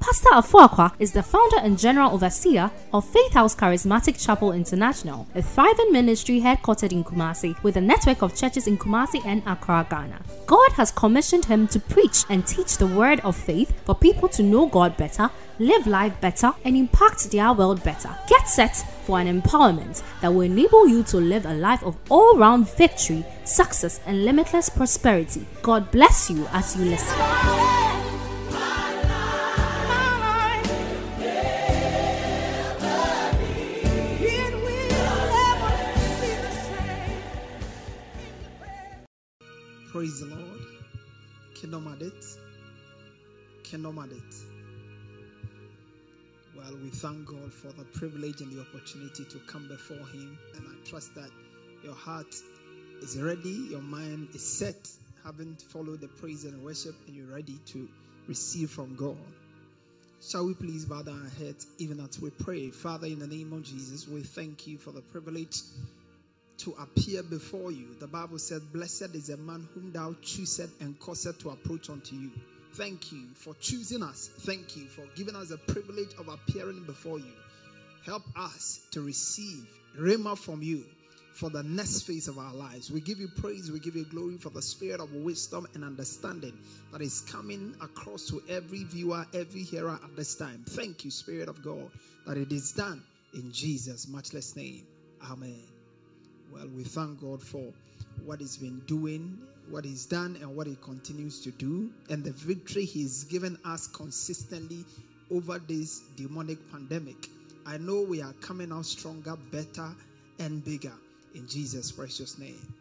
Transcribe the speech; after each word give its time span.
Pastor 0.00 0.30
Afuakwa 0.30 0.92
is 0.98 1.12
the 1.12 1.22
founder 1.22 1.58
and 1.58 1.78
general 1.78 2.12
overseer 2.12 2.70
of 2.94 3.04
Faith 3.04 3.34
House 3.34 3.54
Charismatic 3.54 4.18
Chapel 4.18 4.52
International, 4.52 5.26
a 5.34 5.42
thriving 5.42 5.92
ministry 5.92 6.40
headquartered 6.40 6.90
in 6.90 7.04
Kumasi 7.04 7.62
with 7.62 7.76
a 7.76 7.82
network 7.82 8.22
of 8.22 8.34
churches 8.34 8.66
in 8.66 8.78
Kumasi 8.78 9.24
and 9.26 9.42
Accra, 9.46 9.86
Ghana. 9.90 10.22
God 10.46 10.72
has 10.72 10.90
commissioned 10.90 11.44
him 11.44 11.68
to 11.68 11.78
preach 11.78 12.24
and 12.30 12.46
teach 12.46 12.78
the 12.78 12.86
word 12.86 13.20
of 13.20 13.36
faith 13.36 13.78
for 13.84 13.94
people 13.94 14.28
to 14.30 14.42
know 14.42 14.66
God 14.66 14.96
better, 14.96 15.30
live 15.58 15.86
life 15.86 16.18
better, 16.22 16.54
and 16.64 16.78
impact 16.78 17.30
their 17.30 17.52
world 17.52 17.84
better. 17.84 18.16
Get 18.26 18.48
set 18.48 18.76
for 19.04 19.20
an 19.20 19.42
empowerment 19.42 20.02
that 20.22 20.32
will 20.32 20.40
enable 20.40 20.88
you 20.88 21.02
to 21.04 21.18
live 21.18 21.44
a 21.44 21.52
life 21.52 21.82
of 21.84 21.98
all 22.08 22.38
round 22.38 22.74
victory, 22.74 23.22
success, 23.44 24.00
and 24.06 24.24
limitless 24.24 24.70
prosperity. 24.70 25.46
God 25.60 25.90
bless 25.90 26.30
you 26.30 26.46
as 26.52 26.74
you 26.74 26.86
listen. 26.86 28.09
Praise 39.92 40.20
the 40.20 40.26
Lord. 40.26 40.60
Kingdom 41.52 41.88
at 41.92 42.00
it. 42.00 42.24
Kingdom 43.64 43.98
at 43.98 44.12
it. 44.12 44.34
Well, 46.56 46.78
we 46.80 46.90
thank 46.90 47.26
God 47.26 47.52
for 47.52 47.72
the 47.72 47.82
privilege 47.86 48.40
and 48.40 48.52
the 48.52 48.60
opportunity 48.60 49.24
to 49.24 49.38
come 49.48 49.66
before 49.66 50.06
Him. 50.12 50.38
And 50.54 50.64
I 50.68 50.88
trust 50.88 51.16
that 51.16 51.30
your 51.82 51.94
heart 51.94 52.32
is 53.02 53.18
ready, 53.18 53.66
your 53.68 53.80
mind 53.80 54.28
is 54.32 54.46
set, 54.46 54.88
having 55.24 55.56
followed 55.56 56.02
the 56.02 56.08
praise 56.08 56.44
and 56.44 56.62
worship, 56.64 56.94
and 57.08 57.16
you're 57.16 57.26
ready 57.26 57.58
to 57.66 57.88
receive 58.28 58.70
from 58.70 58.94
God. 58.94 59.16
Shall 60.22 60.46
we 60.46 60.54
please 60.54 60.84
bow 60.84 61.02
down 61.02 61.20
our 61.20 61.44
heads 61.44 61.66
even 61.78 61.98
as 61.98 62.20
we 62.20 62.30
pray? 62.30 62.70
Father, 62.70 63.08
in 63.08 63.18
the 63.18 63.26
name 63.26 63.52
of 63.52 63.64
Jesus, 63.64 64.06
we 64.06 64.20
thank 64.22 64.68
you 64.68 64.78
for 64.78 64.92
the 64.92 65.00
privilege 65.00 65.62
to 66.60 66.74
appear 66.80 67.22
before 67.22 67.72
you. 67.72 67.94
The 67.98 68.06
Bible 68.06 68.38
says, 68.38 68.60
Blessed 68.62 69.14
is 69.14 69.30
a 69.30 69.36
man 69.36 69.68
whom 69.74 69.92
thou 69.92 70.14
choosest 70.22 70.80
and 70.80 70.98
causest 70.98 71.40
to 71.40 71.50
approach 71.50 71.90
unto 71.90 72.16
you. 72.16 72.30
Thank 72.74 73.12
you 73.12 73.26
for 73.34 73.54
choosing 73.60 74.02
us. 74.02 74.30
Thank 74.40 74.76
you 74.76 74.86
for 74.86 75.04
giving 75.16 75.36
us 75.36 75.48
the 75.48 75.58
privilege 75.58 76.14
of 76.18 76.28
appearing 76.28 76.84
before 76.84 77.18
you. 77.18 77.32
Help 78.04 78.22
us 78.36 78.86
to 78.92 79.02
receive 79.02 79.66
Rhema 79.98 80.38
from 80.38 80.62
you 80.62 80.84
for 81.34 81.50
the 81.50 81.62
next 81.62 82.02
phase 82.02 82.28
of 82.28 82.38
our 82.38 82.52
lives. 82.52 82.90
We 82.90 83.00
give 83.00 83.18
you 83.18 83.28
praise, 83.28 83.70
we 83.70 83.80
give 83.80 83.96
you 83.96 84.04
glory 84.04 84.36
for 84.36 84.50
the 84.50 84.62
spirit 84.62 85.00
of 85.00 85.12
wisdom 85.14 85.66
and 85.74 85.84
understanding 85.84 86.58
that 86.92 87.00
is 87.00 87.22
coming 87.22 87.74
across 87.80 88.26
to 88.28 88.42
every 88.48 88.84
viewer, 88.84 89.24
every 89.34 89.62
hearer 89.62 89.98
at 90.02 90.16
this 90.16 90.34
time. 90.34 90.64
Thank 90.68 91.04
you, 91.04 91.10
Spirit 91.10 91.48
of 91.48 91.62
God, 91.62 91.90
that 92.26 92.36
it 92.36 92.52
is 92.52 92.72
done 92.72 93.02
in 93.34 93.50
Jesus' 93.52 94.08
matchless 94.08 94.54
name. 94.56 94.86
Amen. 95.30 95.69
Well, 96.52 96.66
we 96.76 96.82
thank 96.82 97.20
God 97.20 97.42
for 97.42 97.72
what 98.24 98.40
He's 98.40 98.56
been 98.56 98.80
doing, 98.86 99.38
what 99.68 99.84
He's 99.84 100.04
done, 100.04 100.36
and 100.40 100.56
what 100.56 100.66
He 100.66 100.76
continues 100.82 101.40
to 101.42 101.50
do, 101.52 101.90
and 102.08 102.24
the 102.24 102.32
victory 102.32 102.84
He's 102.84 103.24
given 103.24 103.56
us 103.64 103.86
consistently 103.86 104.84
over 105.30 105.58
this 105.58 106.00
demonic 106.16 106.58
pandemic. 106.72 107.28
I 107.66 107.78
know 107.78 108.02
we 108.02 108.20
are 108.20 108.32
coming 108.40 108.72
out 108.72 108.86
stronger, 108.86 109.36
better, 109.52 109.90
and 110.40 110.64
bigger 110.64 110.92
in 111.34 111.46
Jesus' 111.46 111.92
precious 111.92 112.38
name. 112.38 112.74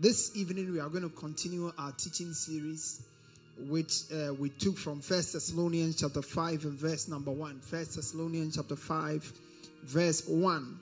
This 0.00 0.34
evening, 0.34 0.72
we 0.72 0.80
are 0.80 0.88
going 0.88 1.02
to 1.02 1.14
continue 1.14 1.70
our 1.76 1.92
teaching 1.92 2.32
series, 2.32 3.02
which 3.68 4.04
uh, 4.12 4.32
we 4.32 4.48
took 4.48 4.78
from 4.78 5.00
First 5.00 5.34
Thessalonians 5.34 5.96
chapter 5.96 6.22
5 6.22 6.64
and 6.64 6.72
verse 6.72 7.08
number 7.08 7.30
1. 7.30 7.60
First 7.60 7.96
Thessalonians 7.96 8.56
chapter 8.56 8.76
5, 8.76 9.32
verse 9.84 10.26
1. 10.26 10.78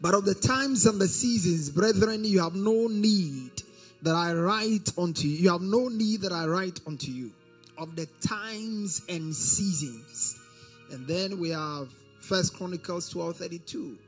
But 0.00 0.14
of 0.14 0.24
the 0.24 0.34
times 0.34 0.86
and 0.86 0.98
the 1.00 1.08
seasons, 1.08 1.68
brethren, 1.70 2.24
you 2.24 2.40
have 2.40 2.54
no 2.54 2.86
need 2.86 3.62
that 4.02 4.14
I 4.14 4.32
write 4.32 4.90
unto 4.96 5.28
you. 5.28 5.36
You 5.36 5.50
have 5.50 5.60
no 5.60 5.88
need 5.88 6.22
that 6.22 6.32
I 6.32 6.46
write 6.46 6.80
unto 6.86 7.10
you. 7.10 7.30
Of 7.76 7.96
the 7.96 8.06
times 8.26 9.02
and 9.08 9.34
seasons. 9.34 10.38
And 10.90 11.06
then 11.06 11.38
we 11.38 11.50
have 11.50 11.88
First 12.20 12.56
Chronicles 12.56 13.10
12 13.10 13.36
32. 13.36 13.98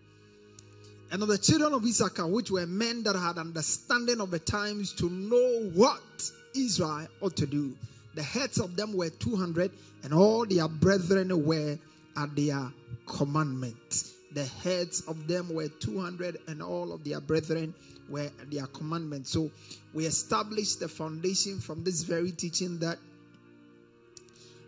And 1.10 1.22
of 1.22 1.28
the 1.28 1.36
children 1.36 1.74
of 1.74 1.84
Issachar, 1.84 2.26
which 2.26 2.50
were 2.50 2.66
men 2.66 3.02
that 3.02 3.14
had 3.14 3.36
understanding 3.36 4.20
of 4.20 4.30
the 4.30 4.38
times 4.38 4.92
to 4.94 5.10
know 5.10 5.70
what 5.74 6.30
Israel 6.56 7.06
ought 7.20 7.36
to 7.36 7.46
do. 7.46 7.76
The 8.14 8.22
heads 8.22 8.58
of 8.58 8.76
them 8.76 8.94
were 8.94 9.10
200, 9.10 9.70
and 10.04 10.14
all 10.14 10.46
their 10.46 10.68
brethren 10.68 11.44
were 11.44 11.78
at 12.16 12.34
their 12.34 12.72
commandment 13.06 14.12
the 14.34 14.44
heads 14.44 15.02
of 15.02 15.26
them 15.26 15.52
were 15.52 15.68
200 15.68 16.38
and 16.48 16.62
all 16.62 16.92
of 16.92 17.04
their 17.04 17.20
brethren 17.20 17.74
were 18.08 18.30
their 18.50 18.66
commandments. 18.66 19.30
So 19.30 19.50
we 19.92 20.06
established 20.06 20.80
the 20.80 20.88
foundation 20.88 21.58
from 21.60 21.84
this 21.84 22.02
very 22.02 22.32
teaching 22.32 22.78
that 22.78 22.98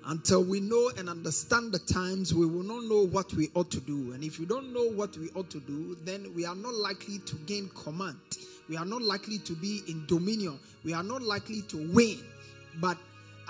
until 0.06 0.44
we 0.44 0.60
know 0.60 0.90
and 0.98 1.08
understand 1.08 1.72
the 1.72 1.78
times 1.78 2.34
we 2.34 2.46
will 2.46 2.62
not 2.62 2.84
know 2.84 3.06
what 3.06 3.32
we 3.32 3.48
ought 3.54 3.70
to 3.70 3.80
do. 3.80 4.12
And 4.12 4.22
if 4.22 4.38
we 4.38 4.44
don't 4.44 4.72
know 4.72 4.90
what 4.90 5.16
we 5.16 5.30
ought 5.30 5.50
to 5.50 5.60
do 5.60 5.96
then 6.04 6.32
we 6.34 6.44
are 6.44 6.56
not 6.56 6.74
likely 6.74 7.18
to 7.20 7.36
gain 7.46 7.70
command. 7.74 8.18
We 8.68 8.76
are 8.76 8.84
not 8.84 9.02
likely 9.02 9.38
to 9.38 9.52
be 9.54 9.82
in 9.88 10.04
dominion. 10.06 10.58
We 10.84 10.92
are 10.92 11.02
not 11.02 11.22
likely 11.22 11.62
to 11.62 11.92
win. 11.92 12.18
But 12.80 12.98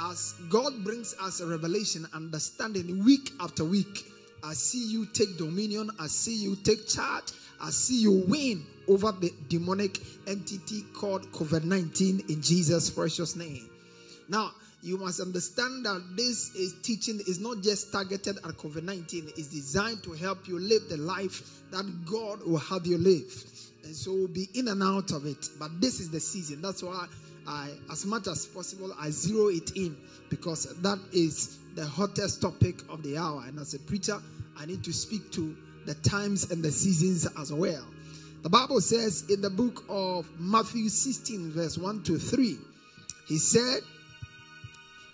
as 0.01 0.35
god 0.49 0.83
brings 0.83 1.15
us 1.21 1.41
a 1.41 1.47
revelation 1.47 2.07
understanding 2.13 3.05
week 3.05 3.31
after 3.41 3.65
week 3.65 4.11
I 4.45 4.53
see 4.53 4.87
you 4.87 5.07
take 5.07 5.39
dominion. 5.39 5.91
I 5.99 6.07
see 6.07 6.35
you 6.35 6.57
take 6.57 6.87
charge. 6.87 7.33
I 7.61 7.71
see 7.71 8.03
you 8.03 8.25
win 8.29 8.65
over 8.89 9.11
the 9.13 9.33
demonic 9.49 9.99
entity 10.27 10.83
called 10.95 11.31
COVID 11.33 11.65
19 11.65 12.25
in 12.29 12.43
Jesus' 12.43 12.91
precious 12.91 13.37
name. 13.37 13.71
Now, 14.29 14.51
you 14.83 14.99
must 14.99 15.21
understand 15.21 15.87
that 15.87 16.03
this 16.15 16.55
is 16.55 16.75
teaching 16.83 17.19
is 17.27 17.41
not 17.41 17.63
just 17.63 17.91
targeted 17.91 18.37
at 18.37 18.43
COVID 18.59 18.83
19, 18.83 19.29
it's 19.29 19.49
designed 19.49 20.03
to 20.03 20.13
help 20.13 20.47
you 20.47 20.59
live 20.59 20.89
the 20.91 20.99
life 20.99 21.63
that 21.71 21.85
God 22.05 22.47
will 22.47 22.59
have 22.59 22.87
you 22.87 22.99
live. 22.99 23.33
And 23.83 23.95
so 23.95 24.13
we'll 24.13 24.29
be 24.29 24.49
in 24.55 24.69
and 24.69 24.83
out 24.83 25.13
of 25.13 25.25
it. 25.25 25.49
But 25.59 25.81
this 25.81 26.01
is 26.01 26.11
the 26.11 26.21
season. 26.21 26.61
That's 26.61 26.83
why 26.83 27.07
I, 27.47 27.71
as 27.91 28.05
much 28.05 28.27
as 28.27 28.45
possible, 28.47 28.95
I 29.01 29.09
zero 29.11 29.49
it 29.49 29.71
in 29.75 29.97
because 30.29 30.65
that 30.83 30.99
is 31.13 31.59
the 31.75 31.85
hottest 31.85 32.41
topic 32.41 32.77
of 32.89 33.03
the 33.03 33.17
hour. 33.19 33.45
And 33.47 33.59
as 33.59 33.75
a 33.75 33.79
preacher, 33.79 34.21
I 34.57 34.67
need 34.67 34.85
to 34.85 34.93
speak 34.93 35.31
to 35.33 35.57
the 35.87 35.95
times 35.95 36.51
and 36.51 36.63
the 36.63 36.71
seasons 36.71 37.27
as 37.39 37.53
well. 37.53 37.85
The 38.43 38.51
Bible 38.51 38.81
says 38.81 39.25
in 39.31 39.41
the 39.41 39.51
book 39.51 39.85
of 39.89 40.29
Matthew 40.39 40.89
16, 40.89 41.53
verse 41.53 41.79
1 41.79 42.03
to 42.05 42.19
3, 42.19 42.59
he 43.27 43.39
said, 43.39 43.81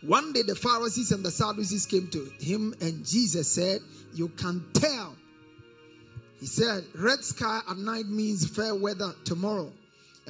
One 0.03 0.33
day 0.33 0.43
the 0.43 0.57
Pharisees 0.57 1.13
and 1.13 1.25
the 1.25 1.31
Sadducees 1.31 1.87
came 1.87 2.09
to 2.09 2.25
him, 2.41 2.75
and 2.81 3.07
Jesus 3.07 3.49
said, 3.49 3.81
You 4.15 4.29
can 4.29 4.65
tell. 4.73 5.17
He 6.41 6.47
said, 6.47 6.85
Red 6.95 7.23
sky 7.23 7.61
at 7.71 7.77
night 7.77 8.07
means 8.07 8.49
fair 8.49 8.75
weather 8.75 9.13
tomorrow. 9.25 9.73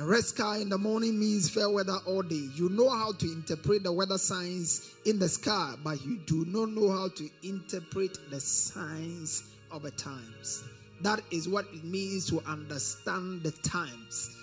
And 0.00 0.08
red 0.08 0.24
sky 0.24 0.56
in 0.56 0.70
the 0.70 0.78
morning 0.78 1.20
means 1.20 1.50
fair 1.50 1.68
weather 1.68 1.98
all 2.06 2.22
day. 2.22 2.48
You 2.54 2.70
know 2.70 2.88
how 2.88 3.12
to 3.12 3.26
interpret 3.30 3.82
the 3.82 3.92
weather 3.92 4.16
signs 4.16 4.94
in 5.04 5.18
the 5.18 5.28
sky, 5.28 5.74
but 5.84 6.02
you 6.02 6.16
do 6.24 6.46
not 6.46 6.70
know 6.70 6.90
how 6.90 7.08
to 7.08 7.28
interpret 7.42 8.16
the 8.30 8.40
signs 8.40 9.42
of 9.70 9.82
the 9.82 9.90
times. 9.90 10.64
That 11.02 11.20
is 11.30 11.50
what 11.50 11.66
it 11.74 11.84
means 11.84 12.26
to 12.30 12.40
understand 12.48 13.42
the 13.42 13.50
times. 13.50 14.34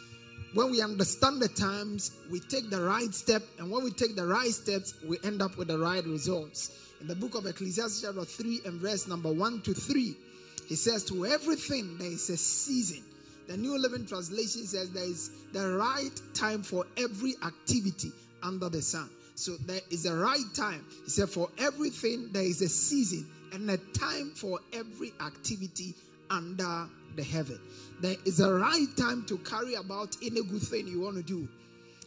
When 0.54 0.69
we 0.69 0.83
understand 0.83 1.42
the 1.42 1.48
times, 1.48 2.12
we 2.30 2.39
take 2.39 2.69
the 2.69 2.83
right 2.83 3.12
step, 3.12 3.42
and 3.57 3.71
when 3.71 3.83
we 3.83 3.89
take 3.89 4.15
the 4.15 4.27
right 4.27 4.51
steps, 4.51 4.94
we 5.07 5.18
end 5.24 5.42
up 5.42 5.57
with 5.57 5.69
the 5.69 5.80
right 5.80 6.06
results. 6.06 6.94
In 7.01 7.07
the 7.07 7.15
book 7.15 7.33
of 7.33 7.48
Ecclesiastes, 7.48 8.03
chapter 8.03 8.25
3, 8.25 8.62
and 8.68 8.80
verse 8.80 9.07
number 9.07 9.33
1 9.33 9.62
to 9.62 9.74
3, 9.74 10.15
he 10.68 10.75
says, 10.75 11.03
To 11.06 11.25
everything 11.25 11.98
there 11.98 12.12
is 12.12 12.30
a 12.30 12.38
season 12.38 13.03
the 13.48 13.58
New 13.58 13.78
Living 13.78 14.06
Translation 14.06 14.66
says 14.66 14.92
there 14.92 15.04
is 15.04 15.32
the 15.54 15.78
right 15.78 16.22
time 16.34 16.64
for 16.64 16.86
every 16.98 17.36
activity 17.46 18.12
under 18.44 18.70
the 18.70 18.82
sun. 18.82 19.10
So 19.36 19.56
there 19.66 19.82
is 19.92 20.06
a 20.06 20.16
right 20.16 20.46
time. 20.56 20.86
He 21.06 21.12
said, 21.12 21.30
For 21.30 21.50
everything, 21.60 22.30
there 22.32 22.44
is 22.44 22.62
a 22.62 22.70
season 22.70 23.28
and 23.54 23.70
a 23.70 23.78
time 23.78 24.32
for 24.36 24.60
every 24.74 25.14
activity 25.22 25.94
under 26.30 26.88
the 27.16 27.24
heaven. 27.24 27.60
There 28.02 28.16
is 28.26 28.40
a 28.40 28.52
right 28.52 28.88
time 28.98 29.26
to 29.28 29.38
carry 29.40 29.76
about 29.76 30.18
any 30.22 30.44
good 30.44 30.62
thing 30.62 30.88
you 30.88 31.02
want 31.02 31.18
to 31.18 31.24
do. 31.24 31.48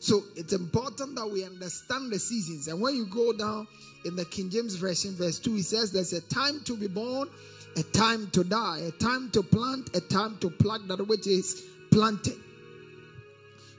So 0.01 0.23
it's 0.35 0.55
important 0.55 1.15
that 1.17 1.31
we 1.31 1.45
understand 1.45 2.11
the 2.11 2.19
seasons. 2.19 2.69
And 2.69 2.81
when 2.81 2.97
you 2.97 3.07
go 3.07 3.33
down 3.33 3.69
in 4.05 4.17
the 4.17 4.25
King 4.25 4.49
James 4.49 4.75
Version, 4.77 5.15
verse 5.15 5.39
2, 5.39 5.57
it 5.57 5.65
says 5.65 5.93
there's 5.93 6.15
a 6.15 6.23
time 6.23 6.61
to 6.65 6.77
be 6.77 6.89
born, 6.89 7.29
a 7.77 7.83
time 7.83 8.29
to 8.31 8.45
die, 8.45 8.81
a 8.87 8.91
time 8.93 9.31
to 9.31 9.43
plant, 9.43 9.95
a 9.97 10.01
time 10.01 10.39
to 10.39 10.51
pluck 10.51 10.83
that 10.89 11.07
which 11.07 11.27
is 11.27 11.67
planted. 11.91 12.37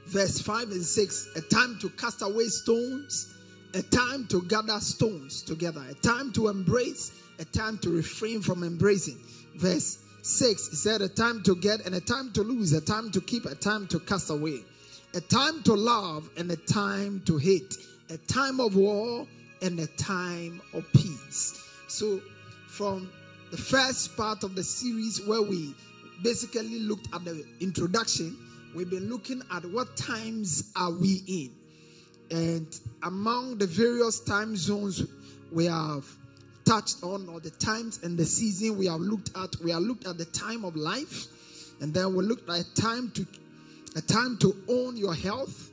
Verse 0.07 0.41
5 0.41 0.71
and 0.71 0.83
6, 0.83 1.29
a 1.35 1.41
time 1.41 1.77
to 1.79 1.89
cast 1.89 2.21
away 2.21 2.45
stones, 2.45 3.33
a 3.73 3.81
time 3.81 4.27
to 4.27 4.41
gather 4.43 4.79
stones 4.79 5.41
together, 5.41 5.83
a 5.89 5.93
time 5.93 6.31
to 6.33 6.47
embrace, 6.47 7.11
a 7.39 7.45
time 7.45 7.77
to 7.79 7.89
refrain 7.89 8.41
from 8.41 8.63
embracing. 8.63 9.17
Verse 9.55 9.99
6, 10.21 10.69
he 10.69 10.75
said, 10.75 11.01
a 11.01 11.07
time 11.07 11.43
to 11.43 11.55
get 11.55 11.85
and 11.85 11.95
a 11.95 12.01
time 12.01 12.31
to 12.33 12.41
lose, 12.41 12.73
a 12.73 12.81
time 12.81 13.11
to 13.11 13.21
keep, 13.21 13.45
a 13.45 13.55
time 13.55 13.87
to 13.87 13.99
cast 13.99 14.29
away 14.29 14.63
a 15.13 15.21
time 15.21 15.61
to 15.63 15.73
love 15.73 16.29
and 16.37 16.49
a 16.51 16.55
time 16.55 17.21
to 17.25 17.37
hate, 17.37 17.77
a 18.09 18.17
time 18.17 18.59
of 18.59 18.75
war 18.75 19.27
and 19.61 19.79
a 19.79 19.87
time 19.87 20.61
of 20.73 20.89
peace. 20.93 21.67
So, 21.87 22.21
from 22.67 23.11
the 23.51 23.57
first 23.57 24.15
part 24.15 24.43
of 24.43 24.55
the 24.55 24.63
series 24.63 25.21
where 25.27 25.41
we 25.41 25.75
basically 26.23 26.79
looked 26.79 27.13
at 27.13 27.25
the 27.25 27.45
introduction, 27.59 28.37
we've 28.73 28.89
been 28.89 29.09
looking 29.09 29.41
at 29.51 29.65
what 29.65 29.95
times 29.97 30.71
are 30.77 30.91
we 30.91 31.21
in. 31.27 31.51
And 32.31 32.79
among 33.03 33.57
the 33.57 33.67
various 33.67 34.21
time 34.21 34.55
zones 34.55 35.05
we 35.51 35.65
have 35.65 36.05
touched 36.63 37.03
on, 37.03 37.27
or 37.27 37.41
the 37.41 37.49
times 37.49 37.99
and 38.03 38.17
the 38.17 38.25
season 38.25 38.77
we 38.77 38.85
have 38.85 39.01
looked 39.01 39.31
at, 39.35 39.53
we 39.61 39.71
have 39.71 39.81
looked 39.81 40.07
at 40.07 40.17
the 40.17 40.25
time 40.25 40.63
of 40.63 40.77
life, 40.77 41.27
and 41.81 41.93
then 41.93 42.15
we 42.15 42.23
looked 42.23 42.49
at 42.49 42.63
time 42.75 43.11
to 43.11 43.27
a 43.97 44.01
time 44.01 44.37
to 44.37 44.55
own 44.69 44.95
your 44.95 45.13
health. 45.13 45.69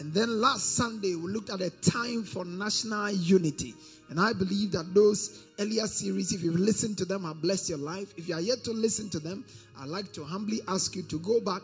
And 0.00 0.14
then 0.14 0.40
last 0.40 0.76
Sunday, 0.76 1.14
we 1.16 1.30
looked 1.30 1.50
at 1.50 1.60
a 1.60 1.68
time 1.68 2.22
for 2.24 2.46
national 2.46 3.10
unity. 3.10 3.74
And 4.10 4.18
I 4.18 4.32
believe 4.32 4.72
that 4.72 4.94
those 4.94 5.44
earlier 5.58 5.86
series, 5.86 6.32
if 6.32 6.42
you've 6.42 6.58
listened 6.58 6.96
to 6.98 7.04
them, 7.04 7.24
have 7.24 7.42
blessed 7.42 7.68
your 7.68 7.78
life. 7.78 8.14
If 8.16 8.28
you 8.28 8.34
are 8.34 8.40
yet 8.40 8.64
to 8.64 8.72
listen 8.72 9.10
to 9.10 9.18
them, 9.18 9.44
I'd 9.78 9.88
like 9.88 10.12
to 10.14 10.24
humbly 10.24 10.60
ask 10.66 10.96
you 10.96 11.02
to 11.02 11.18
go 11.18 11.40
back, 11.40 11.62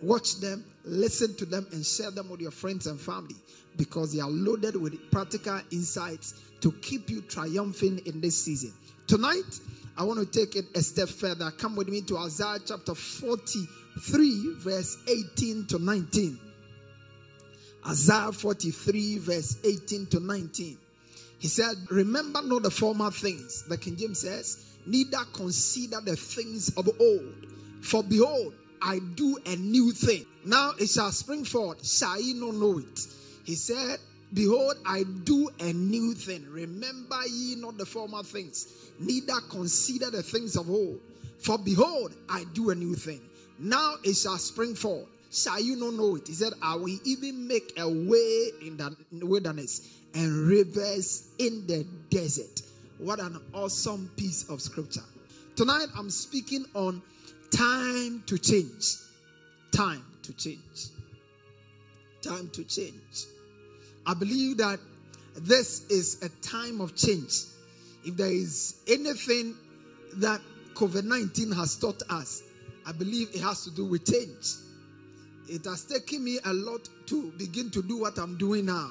watch 0.00 0.36
them, 0.40 0.64
listen 0.84 1.34
to 1.36 1.44
them, 1.44 1.66
and 1.72 1.84
share 1.84 2.10
them 2.10 2.30
with 2.30 2.40
your 2.40 2.52
friends 2.52 2.86
and 2.86 3.00
family 3.00 3.34
because 3.76 4.14
they 4.14 4.20
are 4.20 4.30
loaded 4.30 4.76
with 4.76 5.10
practical 5.10 5.60
insights 5.72 6.34
to 6.60 6.70
keep 6.72 7.10
you 7.10 7.22
triumphing 7.22 8.00
in 8.06 8.20
this 8.20 8.40
season. 8.40 8.72
Tonight, 9.06 9.60
I 9.96 10.04
want 10.04 10.20
to 10.20 10.26
take 10.26 10.56
it 10.56 10.66
a 10.76 10.82
step 10.82 11.08
further. 11.08 11.50
Come 11.50 11.74
with 11.76 11.88
me 11.88 12.02
to 12.02 12.18
Isaiah 12.18 12.58
chapter 12.64 12.94
43, 12.94 14.54
verse 14.58 14.96
18 15.08 15.66
to 15.66 15.78
19. 15.78 16.38
Isaiah 17.88 18.32
43, 18.32 19.18
verse 19.18 19.58
18 19.64 20.06
to 20.06 20.20
19. 20.20 20.78
He 21.40 21.48
said, 21.48 21.74
Remember 21.90 22.42
not 22.42 22.62
the 22.62 22.70
former 22.70 23.10
things, 23.10 23.64
the 23.66 23.78
King 23.78 23.96
James 23.96 24.20
says, 24.20 24.76
neither 24.86 25.24
consider 25.32 26.00
the 26.02 26.14
things 26.14 26.68
of 26.76 26.88
old. 27.00 27.46
For 27.80 28.02
behold, 28.02 28.52
I 28.82 29.00
do 29.14 29.38
a 29.46 29.56
new 29.56 29.92
thing. 29.92 30.26
Now 30.44 30.72
it 30.78 30.88
shall 30.90 31.10
spring 31.10 31.44
forth, 31.44 31.84
shall 31.86 32.20
ye 32.20 32.34
not 32.34 32.54
know 32.54 32.78
it? 32.78 33.06
He 33.44 33.54
said, 33.54 33.98
Behold, 34.32 34.74
I 34.86 35.02
do 35.24 35.48
a 35.58 35.72
new 35.72 36.14
thing. 36.14 36.46
Remember 36.50 37.18
ye 37.26 37.56
not 37.56 37.78
the 37.78 37.86
former 37.86 38.22
things, 38.22 38.92
neither 39.00 39.40
consider 39.48 40.10
the 40.10 40.22
things 40.22 40.56
of 40.56 40.70
old. 40.70 41.00
For 41.40 41.56
behold, 41.58 42.14
I 42.28 42.44
do 42.52 42.68
a 42.68 42.74
new 42.74 42.94
thing. 42.94 43.22
Now 43.58 43.94
it 44.04 44.14
shall 44.14 44.38
spring 44.38 44.74
forth. 44.74 45.06
Shall 45.32 45.60
you 45.60 45.76
not 45.76 45.94
know 45.94 46.16
it? 46.16 46.28
He 46.28 46.34
said, 46.34 46.52
I 46.60 46.74
will 46.74 46.98
even 47.04 47.46
make 47.46 47.72
a 47.78 47.88
way 47.88 48.50
in 48.62 48.76
the 48.76 49.26
wilderness 49.26 49.99
and 50.14 50.48
rivers 50.48 51.28
in 51.38 51.66
the 51.66 51.86
desert. 52.10 52.62
What 52.98 53.20
an 53.20 53.40
awesome 53.54 54.10
piece 54.16 54.48
of 54.48 54.60
scripture. 54.60 55.04
Tonight 55.56 55.86
I'm 55.96 56.10
speaking 56.10 56.64
on 56.74 57.02
time 57.50 58.22
to 58.26 58.38
change. 58.38 58.96
Time 59.72 60.04
to 60.22 60.32
change. 60.32 60.88
Time 62.22 62.50
to 62.50 62.64
change. 62.64 63.26
I 64.06 64.14
believe 64.14 64.58
that 64.58 64.80
this 65.36 65.86
is 65.88 66.22
a 66.22 66.28
time 66.46 66.80
of 66.80 66.96
change. 66.96 67.44
If 68.04 68.16
there 68.16 68.30
is 68.30 68.80
anything 68.88 69.54
that 70.14 70.40
COVID 70.74 71.04
19 71.04 71.52
has 71.52 71.76
taught 71.76 72.02
us, 72.10 72.42
I 72.86 72.92
believe 72.92 73.28
it 73.34 73.40
has 73.42 73.64
to 73.64 73.70
do 73.70 73.84
with 73.84 74.10
change. 74.10 74.56
It 75.48 75.64
has 75.64 75.84
taken 75.84 76.24
me 76.24 76.38
a 76.44 76.52
lot 76.52 76.88
to 77.06 77.32
begin 77.32 77.70
to 77.70 77.82
do 77.82 77.98
what 77.98 78.18
I'm 78.18 78.36
doing 78.38 78.66
now. 78.66 78.90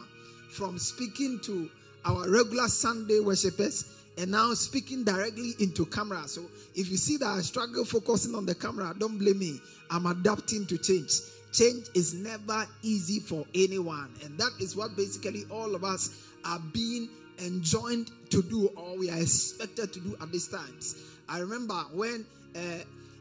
From 0.50 0.78
speaking 0.78 1.40
to 1.44 1.70
our 2.06 2.30
regular 2.30 2.68
Sunday 2.68 3.20
worshippers 3.20 3.96
and 4.18 4.32
now 4.32 4.54
speaking 4.54 5.04
directly 5.04 5.54
into 5.60 5.86
camera. 5.86 6.28
So 6.28 6.42
if 6.76 6.90
you 6.90 6.98
see 6.98 7.18
that 7.18 7.28
I 7.28 7.42
struggle 7.42 7.86
focusing 7.86 8.36
on 8.36 8.46
the 8.46 8.56
camera, 8.56 8.94
don't 8.98 9.18
blame 9.18 9.40
me. 9.40 9.62
I'm 9.90 10.06
adapting 10.06 10.66
to 10.68 10.78
change. 10.78 11.12
Change 11.54 11.86
is 11.96 12.14
never 12.14 12.68
easy 12.84 13.20
for 13.20 13.46
anyone. 13.56 14.10
And 14.24 14.38
that 14.38 14.52
is 14.60 14.76
what 14.76 14.96
basically 14.96 15.46
all 15.50 15.74
of 15.76 15.84
us 15.84 16.28
are 16.46 16.60
being 16.74 17.10
enjoined 17.46 18.12
to 18.30 18.42
do 18.44 18.68
or 18.76 18.98
we 18.98 19.10
are 19.10 19.20
expected 19.20 19.94
to 19.94 20.00
do 20.00 20.18
at 20.22 20.32
these 20.32 20.48
times. 20.48 20.96
I 21.28 21.40
remember 21.40 21.76
when 21.94 22.26
uh, 22.56 22.60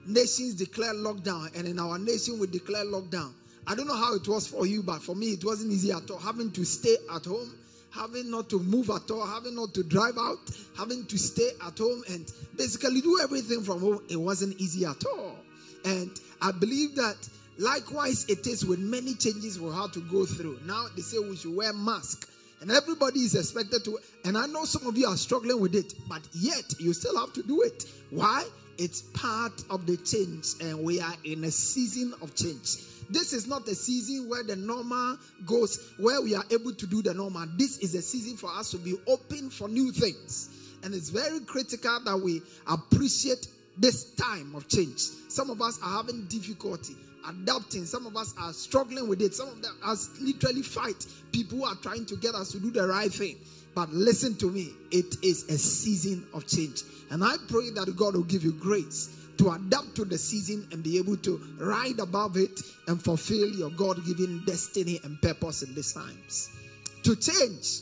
nations 0.06 0.54
declare 0.54 0.94
lockdown, 0.94 1.54
and 1.56 1.68
in 1.68 1.78
our 1.78 1.98
nation 1.98 2.38
we 2.38 2.46
declare 2.46 2.84
lockdown. 2.84 3.32
I 3.68 3.74
don't 3.74 3.86
know 3.86 3.96
how 3.96 4.14
it 4.14 4.26
was 4.26 4.48
for 4.48 4.66
you, 4.66 4.82
but 4.82 5.02
for 5.02 5.14
me 5.14 5.26
it 5.32 5.44
wasn't 5.44 5.70
easy 5.72 5.92
at 5.92 6.10
all. 6.10 6.18
Having 6.18 6.52
to 6.52 6.64
stay 6.64 6.96
at 7.14 7.26
home, 7.26 7.54
having 7.90 8.30
not 8.30 8.48
to 8.48 8.58
move 8.60 8.88
at 8.88 9.10
all, 9.10 9.26
having 9.26 9.54
not 9.54 9.74
to 9.74 9.82
drive 9.82 10.16
out, 10.18 10.38
having 10.76 11.04
to 11.04 11.18
stay 11.18 11.50
at 11.66 11.76
home 11.76 12.02
and 12.08 12.32
basically 12.56 13.02
do 13.02 13.20
everything 13.22 13.62
from 13.62 13.80
home, 13.80 14.00
it 14.08 14.16
wasn't 14.16 14.58
easy 14.58 14.86
at 14.86 15.04
all. 15.04 15.36
And 15.84 16.10
I 16.40 16.50
believe 16.52 16.94
that 16.96 17.16
likewise 17.58 18.24
it 18.30 18.46
is 18.46 18.64
with 18.64 18.78
many 18.78 19.14
changes 19.14 19.60
we 19.60 19.70
have 19.70 19.92
to 19.92 20.00
go 20.00 20.24
through. 20.24 20.60
Now 20.64 20.86
they 20.96 21.02
say 21.02 21.18
we 21.18 21.36
should 21.36 21.54
wear 21.54 21.74
mask. 21.74 22.26
And 22.60 22.72
everybody 22.72 23.20
is 23.20 23.34
expected 23.34 23.84
to, 23.84 23.98
and 24.24 24.36
I 24.36 24.46
know 24.46 24.64
some 24.64 24.86
of 24.86 24.96
you 24.96 25.06
are 25.06 25.16
struggling 25.16 25.60
with 25.60 25.74
it, 25.74 25.94
but 26.08 26.22
yet 26.32 26.64
you 26.80 26.92
still 26.94 27.16
have 27.20 27.32
to 27.34 27.42
do 27.42 27.62
it. 27.62 27.84
Why? 28.10 28.44
It's 28.78 29.02
part 29.02 29.62
of 29.70 29.86
the 29.86 29.96
change, 29.96 30.54
and 30.60 30.82
we 30.82 31.00
are 31.00 31.14
in 31.24 31.44
a 31.44 31.50
season 31.50 32.14
of 32.22 32.34
change. 32.34 32.78
This 33.10 33.32
is 33.32 33.46
not 33.46 33.66
a 33.68 33.74
season 33.74 34.28
where 34.28 34.42
the 34.42 34.56
normal 34.56 35.18
goes, 35.46 35.92
where 35.98 36.20
we 36.20 36.34
are 36.34 36.44
able 36.50 36.74
to 36.74 36.86
do 36.86 37.02
the 37.02 37.14
normal. 37.14 37.46
This 37.56 37.78
is 37.78 37.94
a 37.94 38.02
season 38.02 38.36
for 38.36 38.50
us 38.50 38.70
to 38.72 38.78
be 38.78 38.94
open 39.06 39.50
for 39.50 39.68
new 39.68 39.92
things. 39.92 40.50
And 40.82 40.94
it's 40.94 41.08
very 41.08 41.40
critical 41.40 41.98
that 42.04 42.16
we 42.16 42.42
appreciate 42.66 43.48
this 43.76 44.14
time 44.14 44.54
of 44.54 44.68
change. 44.68 44.98
Some 45.28 45.50
of 45.50 45.60
us 45.62 45.78
are 45.82 45.96
having 45.96 46.26
difficulty 46.26 46.96
adapting. 47.28 47.84
Some 47.84 48.06
of 48.06 48.16
us 48.16 48.34
are 48.38 48.52
struggling 48.52 49.08
with 49.08 49.20
it. 49.20 49.34
Some 49.34 49.48
of 49.48 49.64
us 49.84 50.10
literally 50.20 50.62
fight 50.62 51.06
people 51.32 51.58
who 51.58 51.64
are 51.64 51.74
trying 51.76 52.06
to 52.06 52.16
get 52.16 52.34
us 52.34 52.52
to 52.52 52.60
do 52.60 52.70
the 52.70 52.86
right 52.86 53.12
thing. 53.12 53.36
But 53.74 53.90
listen 53.90 54.34
to 54.36 54.50
me, 54.50 54.72
it 54.90 55.16
is 55.22 55.44
a 55.44 55.58
season 55.58 56.26
of 56.34 56.46
change. 56.46 56.82
And 57.10 57.22
I 57.22 57.36
pray 57.48 57.70
that 57.70 57.94
God 57.96 58.14
will 58.14 58.24
give 58.24 58.42
you 58.42 58.52
grace 58.52 59.17
to 59.38 59.50
adapt 59.50 59.94
to 59.94 60.04
the 60.04 60.18
season 60.18 60.66
and 60.72 60.82
be 60.82 60.98
able 60.98 61.16
to 61.16 61.40
ride 61.58 61.98
above 62.00 62.36
it 62.36 62.60
and 62.88 63.02
fulfill 63.02 63.48
your 63.50 63.70
God 63.70 64.04
given 64.04 64.42
destiny 64.46 65.00
and 65.04 65.20
purpose 65.22 65.62
in 65.62 65.74
these 65.74 65.92
times. 65.92 66.50
To 67.04 67.16
change 67.16 67.80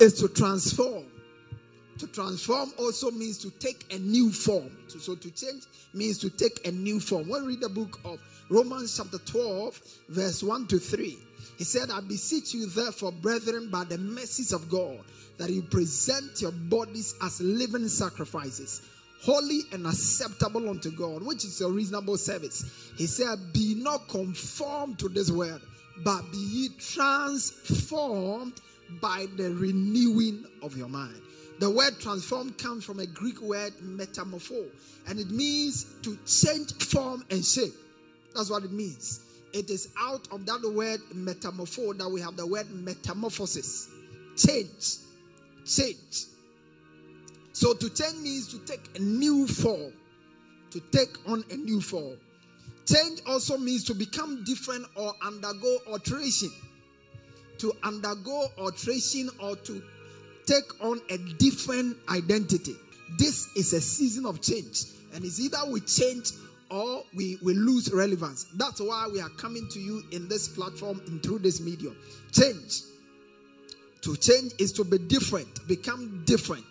is 0.00 0.14
to 0.20 0.28
transform. 0.28 1.04
To 1.98 2.06
transform 2.06 2.72
also 2.78 3.10
means 3.10 3.38
to 3.38 3.50
take 3.50 3.92
a 3.92 3.98
new 3.98 4.30
form. 4.30 4.70
So, 4.86 5.16
to 5.16 5.30
change 5.30 5.64
means 5.92 6.18
to 6.18 6.30
take 6.30 6.66
a 6.66 6.70
new 6.70 7.00
form. 7.00 7.28
When 7.28 7.42
we 7.42 7.54
read 7.54 7.60
the 7.60 7.68
book 7.68 7.98
of 8.04 8.20
Romans 8.50 8.96
chapter 8.96 9.18
12, 9.18 9.82
verse 10.08 10.42
1 10.42 10.68
to 10.68 10.78
3, 10.78 11.18
he 11.56 11.64
said, 11.64 11.90
I 11.90 12.00
beseech 12.00 12.54
you, 12.54 12.66
therefore, 12.66 13.10
brethren, 13.10 13.68
by 13.68 13.82
the 13.82 13.98
mercies 13.98 14.52
of 14.52 14.70
God, 14.70 15.00
that 15.38 15.50
you 15.50 15.62
present 15.62 16.40
your 16.40 16.52
bodies 16.52 17.16
as 17.20 17.40
living 17.40 17.88
sacrifices, 17.88 18.82
holy 19.22 19.60
and 19.72 19.86
acceptable 19.86 20.68
unto 20.68 20.90
God, 20.90 21.22
which 21.22 21.44
is 21.44 21.58
your 21.60 21.72
reasonable 21.72 22.16
service. 22.16 22.92
He 22.96 23.06
said, 23.06 23.52
Be 23.52 23.74
not 23.76 24.08
conformed 24.08 24.98
to 25.00 25.08
this 25.08 25.30
world, 25.30 25.60
but 26.04 26.22
be 26.30 26.38
ye 26.38 26.68
transformed 26.78 28.60
by 29.00 29.26
the 29.36 29.50
renewing 29.54 30.44
of 30.62 30.76
your 30.76 30.88
mind. 30.88 31.20
The 31.58 31.68
word 31.68 31.98
transform 31.98 32.52
comes 32.52 32.84
from 32.84 33.00
a 33.00 33.06
Greek 33.06 33.40
word 33.40 33.72
metamorpho, 33.82 34.66
and 35.08 35.18
it 35.18 35.30
means 35.30 35.86
to 36.02 36.16
change 36.24 36.72
form 36.74 37.24
and 37.30 37.44
shape. 37.44 37.74
That's 38.34 38.50
what 38.50 38.62
it 38.62 38.72
means. 38.72 39.20
It 39.52 39.70
is 39.70 39.88
out 39.98 40.28
of 40.30 40.46
that 40.46 40.60
word 40.74 41.00
metamorpho 41.14 41.98
that 41.98 42.08
we 42.08 42.20
have 42.20 42.36
the 42.36 42.46
word 42.46 42.70
metamorphosis. 42.70 43.88
Change. 44.36 44.98
Change. 45.66 46.26
So 47.58 47.74
to 47.74 47.90
change 47.90 48.18
means 48.22 48.46
to 48.52 48.58
take 48.60 48.84
a 48.94 49.02
new 49.02 49.48
form. 49.48 49.92
to 50.70 50.80
take 50.92 51.16
on 51.26 51.42
a 51.50 51.56
new 51.56 51.80
form. 51.80 52.16
Change 52.86 53.20
also 53.26 53.56
means 53.58 53.82
to 53.84 53.94
become 53.94 54.44
different 54.44 54.86
or 54.94 55.12
undergo 55.24 55.78
alteration. 55.90 56.50
To 57.58 57.72
undergo 57.82 58.46
alteration 58.58 59.28
or 59.40 59.56
to 59.56 59.82
take 60.46 60.84
on 60.84 61.00
a 61.10 61.18
different 61.38 61.96
identity. 62.08 62.76
This 63.18 63.48
is 63.56 63.72
a 63.72 63.80
season 63.80 64.24
of 64.24 64.40
change, 64.40 64.84
and 65.14 65.24
it's 65.24 65.40
either 65.40 65.58
we 65.68 65.80
change 65.80 66.32
or 66.70 67.02
we, 67.14 67.38
we 67.42 67.54
lose 67.54 67.90
relevance. 67.92 68.46
That's 68.54 68.80
why 68.80 69.08
we 69.10 69.20
are 69.20 69.30
coming 69.30 69.66
to 69.72 69.80
you 69.80 70.02
in 70.12 70.28
this 70.28 70.46
platform 70.46 71.00
and 71.06 71.20
through 71.22 71.40
this 71.40 71.60
medium. 71.60 71.96
Change. 72.30 72.82
To 74.02 74.16
change 74.16 74.52
is 74.58 74.72
to 74.74 74.84
be 74.84 74.98
different, 74.98 75.66
become 75.66 76.22
different. 76.24 76.64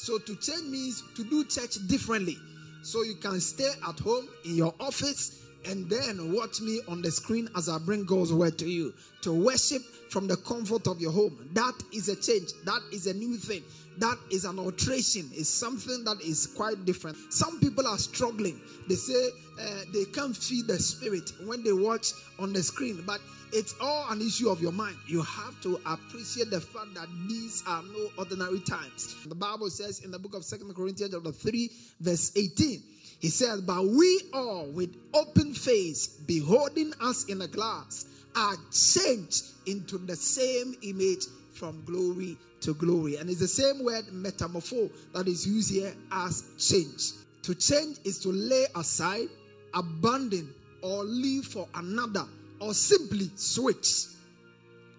So 0.00 0.16
to 0.16 0.34
change 0.36 0.62
means 0.62 1.02
to 1.14 1.24
do 1.24 1.44
church 1.44 1.74
differently. 1.86 2.38
So 2.80 3.02
you 3.02 3.16
can 3.16 3.38
stay 3.38 3.68
at 3.86 3.98
home 3.98 4.26
in 4.46 4.56
your 4.56 4.72
office 4.80 5.44
and 5.66 5.90
then 5.90 6.32
watch 6.32 6.62
me 6.62 6.80
on 6.88 7.02
the 7.02 7.10
screen 7.10 7.50
as 7.54 7.68
I 7.68 7.76
bring 7.76 8.06
God's 8.06 8.32
word 8.32 8.58
to 8.60 8.66
you. 8.66 8.94
To 9.24 9.32
worship 9.34 9.82
from 10.08 10.26
the 10.26 10.38
comfort 10.38 10.86
of 10.86 11.02
your 11.02 11.12
home. 11.12 11.50
That 11.52 11.74
is 11.92 12.08
a 12.08 12.16
change. 12.16 12.48
That 12.64 12.80
is 12.90 13.08
a 13.08 13.12
new 13.12 13.36
thing. 13.36 13.62
That 13.98 14.16
is 14.30 14.46
an 14.46 14.58
alteration. 14.58 15.28
It's 15.34 15.50
something 15.50 16.02
that 16.04 16.22
is 16.22 16.46
quite 16.46 16.86
different. 16.86 17.18
Some 17.30 17.60
people 17.60 17.86
are 17.86 17.98
struggling. 17.98 18.58
They 18.88 18.94
say 18.94 19.28
uh, 19.60 19.82
they 19.92 20.06
can't 20.06 20.34
feed 20.34 20.66
the 20.66 20.78
spirit 20.78 21.30
when 21.44 21.62
they 21.62 21.74
watch 21.74 22.12
on 22.38 22.54
the 22.54 22.62
screen. 22.62 23.04
But 23.06 23.20
it's 23.52 23.74
all 23.80 24.10
an 24.10 24.20
issue 24.20 24.48
of 24.48 24.60
your 24.60 24.72
mind. 24.72 24.96
You 25.06 25.22
have 25.22 25.60
to 25.62 25.80
appreciate 25.86 26.50
the 26.50 26.60
fact 26.60 26.94
that 26.94 27.08
these 27.28 27.62
are 27.66 27.82
no 27.82 28.08
ordinary 28.18 28.60
times. 28.60 29.16
The 29.26 29.34
Bible 29.34 29.70
says 29.70 30.00
in 30.00 30.10
the 30.10 30.18
book 30.18 30.34
of 30.34 30.44
Second 30.44 30.74
Corinthians 30.74 31.12
chapter 31.12 31.32
3, 31.32 31.70
verse 32.00 32.32
18. 32.36 32.82
He 33.20 33.28
says, 33.28 33.60
But 33.60 33.84
we 33.84 34.22
all 34.32 34.66
with 34.66 34.96
open 35.14 35.54
face, 35.54 36.06
beholding 36.06 36.92
us 37.00 37.26
in 37.26 37.42
a 37.42 37.46
glass, 37.46 38.06
are 38.34 38.56
changed 38.72 39.44
into 39.66 39.98
the 39.98 40.16
same 40.16 40.74
image 40.82 41.24
from 41.52 41.82
glory 41.84 42.38
to 42.62 42.74
glory. 42.74 43.16
And 43.16 43.28
it's 43.28 43.40
the 43.40 43.48
same 43.48 43.84
word 43.84 44.06
metamorpho 44.06 44.90
that 45.12 45.28
is 45.28 45.46
used 45.46 45.72
here 45.72 45.92
as 46.12 46.44
change. 46.58 47.12
To 47.42 47.54
change 47.54 47.98
is 48.04 48.18
to 48.20 48.28
lay 48.30 48.66
aside, 48.76 49.28
abandon, 49.74 50.54
or 50.82 51.04
leave 51.04 51.44
for 51.44 51.68
another, 51.74 52.24
or 52.60 52.74
simply 52.74 53.30
switch. 53.36 54.06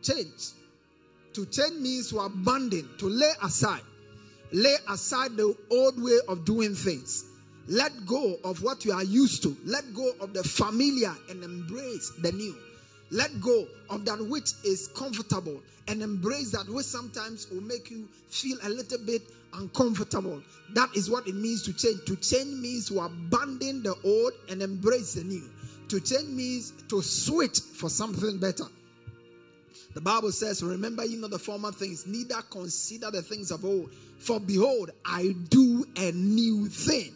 Change. 0.01 0.51
To 1.33 1.45
change 1.45 1.79
means 1.79 2.09
to 2.09 2.19
abandon, 2.19 2.89
to 2.97 3.07
lay 3.07 3.31
aside. 3.43 3.83
Lay 4.51 4.75
aside 4.89 5.37
the 5.37 5.55
old 5.69 6.01
way 6.01 6.17
of 6.27 6.43
doing 6.43 6.75
things 6.75 7.25
let 7.67 8.05
go 8.05 8.35
of 8.43 8.61
what 8.63 8.85
you 8.85 8.91
are 8.91 9.03
used 9.03 9.43
to. 9.43 9.55
Let 9.65 9.93
go 9.93 10.11
of 10.19 10.33
the 10.33 10.43
familiar 10.43 11.13
and 11.29 11.43
embrace 11.43 12.11
the 12.21 12.31
new. 12.31 12.55
Let 13.11 13.39
go 13.41 13.65
of 13.89 14.05
that 14.05 14.19
which 14.27 14.51
is 14.63 14.89
comfortable 14.89 15.61
and 15.87 16.01
embrace 16.01 16.51
that 16.51 16.67
which 16.67 16.85
sometimes 16.85 17.49
will 17.49 17.61
make 17.61 17.89
you 17.91 18.07
feel 18.29 18.57
a 18.63 18.69
little 18.69 18.99
bit 18.99 19.21
uncomfortable. 19.53 20.41
That 20.73 20.89
is 20.95 21.09
what 21.09 21.27
it 21.27 21.35
means 21.35 21.63
to 21.63 21.73
change. 21.73 22.03
To 22.05 22.15
change 22.17 22.61
means 22.61 22.87
to 22.89 23.01
abandon 23.01 23.83
the 23.83 23.95
old 24.03 24.33
and 24.49 24.61
embrace 24.61 25.13
the 25.13 25.23
new. 25.23 25.43
To 25.91 25.99
change 25.99 26.29
means 26.29 26.71
to 26.87 27.01
switch 27.01 27.59
for 27.59 27.89
something 27.89 28.37
better. 28.37 28.63
The 29.93 29.99
Bible 29.99 30.31
says, 30.31 30.63
Remember 30.63 31.03
you 31.03 31.19
know 31.19 31.27
the 31.27 31.37
former 31.37 31.73
things, 31.73 32.07
neither 32.07 32.41
consider 32.49 33.11
the 33.11 33.21
things 33.21 33.51
of 33.51 33.65
old. 33.65 33.91
For 34.17 34.39
behold, 34.39 34.91
I 35.03 35.35
do 35.49 35.85
a 35.97 36.13
new 36.13 36.69
thing. 36.69 37.13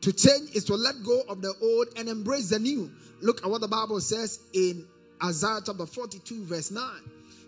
To 0.00 0.12
change 0.12 0.56
is 0.56 0.64
to 0.64 0.74
let 0.74 1.04
go 1.04 1.22
of 1.28 1.40
the 1.40 1.54
old 1.62 1.86
and 1.96 2.08
embrace 2.08 2.50
the 2.50 2.58
new. 2.58 2.90
Look 3.20 3.44
at 3.44 3.48
what 3.48 3.60
the 3.60 3.68
Bible 3.68 4.00
says 4.00 4.40
in 4.52 4.84
Isaiah 5.22 5.60
chapter 5.64 5.86
42, 5.86 6.46
verse 6.46 6.72
9. 6.72 6.84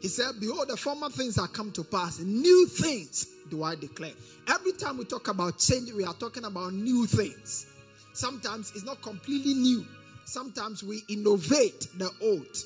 He 0.00 0.06
said, 0.06 0.38
Behold, 0.38 0.68
the 0.68 0.76
former 0.76 1.10
things 1.10 1.38
are 1.38 1.48
come 1.48 1.72
to 1.72 1.82
pass, 1.82 2.20
new 2.20 2.66
things 2.68 3.26
do 3.50 3.64
I 3.64 3.74
declare. 3.74 4.12
Every 4.46 4.74
time 4.74 4.98
we 4.98 5.06
talk 5.06 5.26
about 5.26 5.58
change, 5.58 5.90
we 5.92 6.04
are 6.04 6.14
talking 6.14 6.44
about 6.44 6.72
new 6.72 7.04
things. 7.08 7.66
Sometimes 8.12 8.70
it's 8.76 8.84
not 8.84 9.02
completely 9.02 9.52
new, 9.52 9.84
sometimes 10.26 10.82
we 10.82 11.02
innovate 11.08 11.88
the 11.96 12.10
old, 12.22 12.56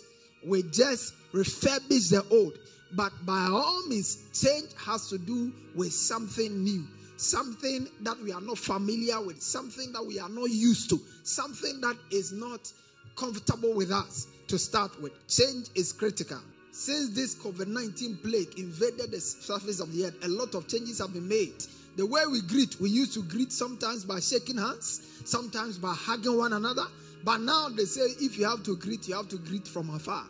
we 0.44 0.62
just 0.64 1.14
refurbish 1.32 2.10
the 2.10 2.26
old. 2.30 2.58
But 2.92 3.12
by 3.24 3.46
all 3.48 3.86
means, 3.86 4.26
change 4.32 4.72
has 4.84 5.08
to 5.10 5.18
do 5.18 5.52
with 5.76 5.92
something 5.92 6.64
new 6.64 6.84
something 7.20 7.86
that 8.00 8.18
we 8.20 8.32
are 8.32 8.40
not 8.40 8.58
familiar 8.58 9.20
with, 9.20 9.42
something 9.42 9.92
that 9.92 10.04
we 10.04 10.18
are 10.18 10.28
not 10.28 10.50
used 10.50 10.88
to, 10.90 10.98
something 11.22 11.80
that 11.80 11.96
is 12.10 12.32
not 12.32 12.72
comfortable 13.16 13.74
with 13.74 13.90
us 13.92 14.26
to 14.48 14.58
start 14.58 15.00
with. 15.00 15.12
Change 15.28 15.66
is 15.74 15.92
critical. 15.92 16.38
Since 16.72 17.10
this 17.10 17.34
COVID 17.34 17.66
19 17.66 18.16
plague 18.18 18.58
invaded 18.58 19.10
the 19.10 19.20
surface 19.20 19.80
of 19.80 19.92
the 19.92 20.06
earth, 20.06 20.24
a 20.24 20.28
lot 20.28 20.54
of 20.54 20.66
changes 20.68 20.98
have 20.98 21.12
been 21.12 21.28
made. 21.28 21.64
The 21.96 22.06
way 22.06 22.22
we 22.30 22.40
greet, 22.40 22.80
we 22.80 22.88
used 22.88 23.12
to 23.14 23.22
greet 23.22 23.52
sometimes 23.52 24.04
by 24.04 24.20
shaking 24.20 24.56
hands, 24.56 25.20
sometimes 25.24 25.76
by 25.76 25.92
hugging 25.92 26.38
one 26.38 26.52
another. 26.52 26.84
But 27.24 27.40
now 27.40 27.68
they 27.68 27.84
say 27.84 28.02
if 28.20 28.38
you 28.38 28.48
have 28.48 28.62
to 28.64 28.76
greet, 28.76 29.08
you 29.08 29.14
have 29.14 29.28
to 29.28 29.38
greet 29.38 29.68
from 29.68 29.90
afar. 29.90 30.24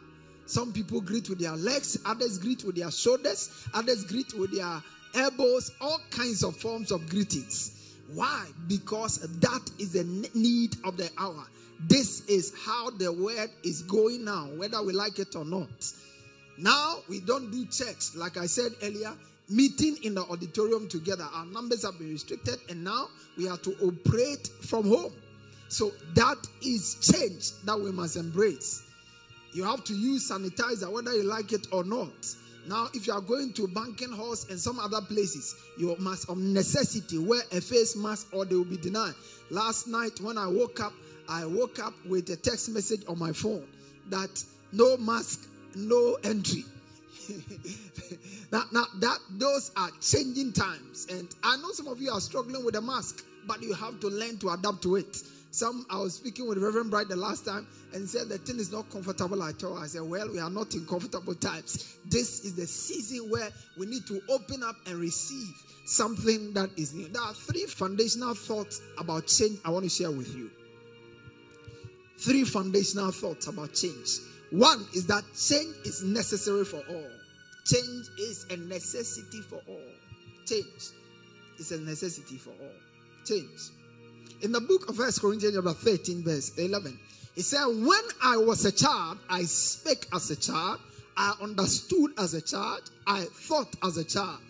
Some 0.46 0.72
people 0.72 1.00
greet 1.00 1.28
with 1.28 1.38
their 1.38 1.56
legs, 1.56 1.98
others 2.04 2.38
greet 2.38 2.64
with 2.64 2.76
their 2.76 2.90
shoulders, 2.90 3.66
others 3.72 4.04
greet 4.04 4.34
with 4.34 4.52
their 4.52 4.82
elbows, 5.14 5.72
all 5.80 6.00
kinds 6.10 6.42
of 6.42 6.56
forms 6.56 6.90
of 6.90 7.08
greetings. 7.08 7.94
Why? 8.14 8.46
Because 8.66 9.18
that 9.38 9.70
is 9.78 9.92
the 9.92 10.04
need 10.34 10.74
of 10.84 10.96
the 10.96 11.08
hour. 11.18 11.44
This 11.86 12.26
is 12.26 12.52
how 12.66 12.90
the 12.90 13.12
word 13.12 13.50
is 13.62 13.82
going 13.82 14.24
now, 14.24 14.48
whether 14.56 14.82
we 14.82 14.92
like 14.92 15.18
it 15.18 15.36
or 15.36 15.44
not. 15.44 15.68
Now 16.58 16.96
we 17.08 17.20
don't 17.20 17.50
do 17.50 17.64
church, 17.66 18.16
like 18.16 18.36
I 18.36 18.46
said 18.46 18.72
earlier, 18.82 19.12
meeting 19.48 19.96
in 20.02 20.14
the 20.14 20.22
auditorium 20.22 20.88
together. 20.88 21.26
Our 21.32 21.46
numbers 21.46 21.84
have 21.84 21.98
been 21.98 22.10
restricted, 22.10 22.58
and 22.68 22.84
now 22.84 23.08
we 23.38 23.46
have 23.46 23.62
to 23.62 23.74
operate 23.82 24.48
from 24.62 24.88
home. 24.88 25.12
So 25.70 25.92
that 26.14 26.36
is 26.62 26.96
change 26.96 27.52
that 27.64 27.78
we 27.78 27.92
must 27.92 28.16
embrace. 28.16 28.82
You 29.52 29.62
have 29.62 29.84
to 29.84 29.94
use 29.94 30.28
sanitizer, 30.28 30.90
whether 30.90 31.14
you 31.14 31.22
like 31.22 31.52
it 31.52 31.68
or 31.70 31.84
not. 31.84 32.10
Now, 32.68 32.88
if 32.92 33.06
you 33.06 33.12
are 33.12 33.20
going 33.20 33.52
to 33.54 33.68
banking 33.68 34.10
halls 34.10 34.50
and 34.50 34.58
some 34.58 34.80
other 34.80 35.00
places, 35.00 35.54
you 35.78 35.94
must 36.00 36.28
of 36.28 36.38
necessity 36.38 37.18
wear 37.18 37.42
a 37.52 37.60
face 37.60 37.94
mask 37.96 38.28
or 38.32 38.44
they 38.44 38.56
will 38.56 38.64
be 38.64 38.76
denied. 38.78 39.14
Last 39.48 39.86
night 39.86 40.20
when 40.20 40.36
I 40.36 40.48
woke 40.48 40.80
up, 40.80 40.92
I 41.28 41.46
woke 41.46 41.78
up 41.78 41.94
with 42.04 42.28
a 42.30 42.36
text 42.36 42.68
message 42.70 43.02
on 43.08 43.20
my 43.20 43.32
phone 43.32 43.66
that 44.08 44.44
no 44.72 44.96
mask, 44.96 45.48
no 45.76 46.18
entry. 46.24 46.64
now, 48.52 48.64
now 48.72 48.84
that 48.98 49.18
those 49.30 49.70
are 49.76 49.90
changing 50.00 50.52
times, 50.52 51.06
and 51.10 51.32
I 51.44 51.56
know 51.58 51.70
some 51.70 51.86
of 51.86 52.02
you 52.02 52.10
are 52.10 52.20
struggling 52.20 52.64
with 52.64 52.74
a 52.74 52.80
mask, 52.80 53.24
but 53.46 53.62
you 53.62 53.72
have 53.74 54.00
to 54.00 54.08
learn 54.08 54.38
to 54.38 54.50
adapt 54.50 54.82
to 54.82 54.96
it. 54.96 55.22
Some 55.52 55.84
I 55.90 55.98
was 55.98 56.14
speaking 56.14 56.48
with 56.48 56.58
Reverend 56.58 56.90
Bright 56.90 57.08
the 57.08 57.16
last 57.16 57.44
time 57.44 57.66
and 57.92 58.08
said 58.08 58.28
the 58.28 58.38
thing 58.38 58.58
is 58.60 58.70
not 58.70 58.88
comfortable 58.90 59.42
at 59.42 59.62
all. 59.64 59.76
I 59.78 59.86
said, 59.86 60.02
Well, 60.02 60.30
we 60.30 60.38
are 60.38 60.50
not 60.50 60.74
in 60.74 60.86
comfortable 60.86 61.34
times. 61.34 61.96
This 62.06 62.44
is 62.44 62.54
the 62.54 62.66
season 62.66 63.28
where 63.30 63.48
we 63.76 63.86
need 63.86 64.06
to 64.06 64.20
open 64.28 64.62
up 64.62 64.76
and 64.86 64.96
receive 64.96 65.52
something 65.86 66.52
that 66.52 66.70
is 66.76 66.94
new. 66.94 67.08
There 67.08 67.22
are 67.22 67.34
three 67.34 67.66
foundational 67.66 68.34
thoughts 68.34 68.80
about 68.96 69.26
change 69.26 69.58
I 69.64 69.70
want 69.70 69.84
to 69.84 69.90
share 69.90 70.12
with 70.12 70.32
you. 70.36 70.50
Three 72.18 72.44
foundational 72.44 73.10
thoughts 73.10 73.48
about 73.48 73.74
change. 73.74 74.20
One 74.50 74.86
is 74.94 75.06
that 75.06 75.24
change 75.34 75.74
is 75.84 76.04
necessary 76.04 76.64
for 76.64 76.82
all. 76.88 77.10
Change 77.64 78.06
is 78.18 78.46
a 78.50 78.56
necessity 78.56 79.40
for 79.40 79.60
all. 79.68 79.90
Change 80.46 80.90
is 81.58 81.72
a 81.72 81.80
necessity 81.80 82.36
for 82.36 82.50
all. 82.50 82.74
Change 83.24 83.70
in 84.42 84.52
the 84.52 84.60
book 84.60 84.88
of 84.88 84.96
First 84.96 85.20
Corinthians 85.20 85.54
chapter 85.54 85.72
13, 85.72 86.22
verse 86.22 86.56
11, 86.56 86.98
he 87.34 87.42
said, 87.42 87.64
When 87.66 88.00
I 88.22 88.36
was 88.36 88.64
a 88.64 88.72
child, 88.72 89.18
I 89.28 89.42
spake 89.42 90.06
as 90.12 90.30
a 90.30 90.36
child, 90.36 90.80
I 91.16 91.34
understood 91.42 92.12
as 92.18 92.34
a 92.34 92.40
child, 92.40 92.90
I 93.06 93.24
thought 93.24 93.74
as 93.82 93.98
a 93.98 94.04
child. 94.04 94.40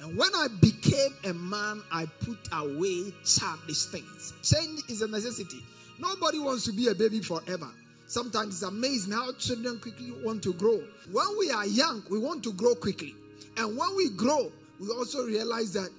And 0.00 0.16
when 0.16 0.28
I 0.34 0.48
became 0.60 1.14
a 1.24 1.32
man, 1.32 1.82
I 1.90 2.06
put 2.20 2.38
away 2.52 3.12
childish 3.24 3.84
things. 3.86 4.34
Change 4.42 4.82
is 4.88 5.02
a 5.02 5.08
necessity. 5.08 5.62
Nobody 5.98 6.38
wants 6.38 6.64
to 6.66 6.72
be 6.72 6.88
a 6.88 6.94
baby 6.94 7.20
forever. 7.20 7.68
Sometimes 8.06 8.54
it's 8.54 8.62
amazing 8.62 9.12
how 9.12 9.32
children 9.32 9.80
quickly 9.80 10.12
want 10.22 10.42
to 10.44 10.52
grow. 10.54 10.80
When 11.10 11.26
we 11.38 11.50
are 11.50 11.66
young, 11.66 12.02
we 12.10 12.18
want 12.18 12.44
to 12.44 12.52
grow 12.52 12.74
quickly. 12.74 13.14
And 13.56 13.76
when 13.76 13.96
we 13.96 14.10
grow, 14.10 14.52
we 14.78 14.88
also 14.90 15.24
realize 15.26 15.72
that 15.72 15.90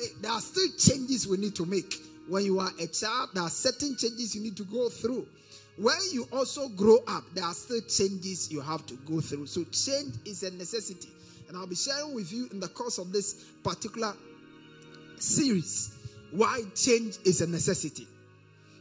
eh, 0.00 0.06
there 0.20 0.30
are 0.30 0.40
still 0.40 0.68
changes 0.78 1.26
we 1.26 1.36
need 1.38 1.56
to 1.56 1.66
make 1.66 2.07
when 2.28 2.44
you 2.44 2.60
are 2.60 2.70
a 2.80 2.86
child, 2.86 3.30
there 3.34 3.42
are 3.42 3.50
certain 3.50 3.96
changes 3.96 4.34
you 4.34 4.42
need 4.42 4.56
to 4.56 4.64
go 4.64 4.88
through. 4.88 5.26
When 5.76 5.96
you 6.12 6.26
also 6.32 6.68
grow 6.68 6.98
up, 7.06 7.24
there 7.34 7.44
are 7.44 7.54
still 7.54 7.80
changes 7.82 8.50
you 8.50 8.60
have 8.60 8.84
to 8.86 8.94
go 9.06 9.20
through. 9.20 9.46
So, 9.46 9.64
change 9.64 10.14
is 10.24 10.42
a 10.42 10.50
necessity. 10.50 11.08
And 11.48 11.56
I'll 11.56 11.66
be 11.66 11.76
sharing 11.76 12.14
with 12.14 12.32
you 12.32 12.48
in 12.50 12.60
the 12.60 12.68
course 12.68 12.98
of 12.98 13.12
this 13.12 13.44
particular 13.62 14.12
series 15.18 15.94
why 16.30 16.62
change 16.74 17.18
is 17.24 17.40
a 17.40 17.46
necessity. 17.46 18.06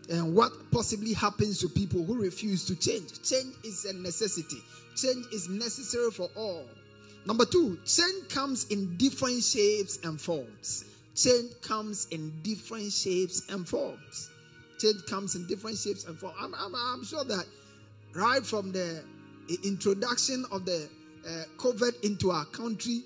and 0.10 0.34
what 0.34 0.51
possibly 0.72 1.13
happens 1.13 1.60
to 1.60 1.68
people 1.68 2.04
who 2.04 2.22
refuse 2.22 2.66
to 2.66 2.75
change. 2.75 3.22
Change 3.24 3.54
is 3.63 3.86
a 3.86 3.94
necessity, 3.94 4.62
change 4.96 5.25
is 5.34 5.50
necessary 5.50 6.12
for 6.12 6.30
all. 6.36 6.66
Number 7.25 7.46
two, 7.46 7.77
change 7.86 8.30
comes 8.30 8.66
in 8.70 8.96
different 8.96 9.44
shapes 9.44 10.00
and 10.04 10.20
forms. 10.20 10.86
Change 11.18 11.60
comes 11.62 12.08
in 12.12 12.32
different 12.44 12.92
shapes 12.94 13.50
and 13.50 13.68
forms. 13.68 14.30
Change 14.78 15.04
comes 15.10 15.36
in 15.36 15.48
different 15.48 15.78
shapes 15.78 16.06
and 16.06 16.18
forms. 16.18 16.36
I'm, 16.40 16.54
I'm, 16.54 16.76
I'm 16.76 17.04
sure 17.04 17.24
that 17.24 17.46
right 18.14 18.46
from 18.46 18.72
the 18.72 19.04
introduction 19.64 20.46
of 20.52 20.66
the 20.66 20.88
uh, 21.28 21.44
COVID 21.58 22.04
into 22.04 22.30
our 22.30 22.46
country, 22.46 23.02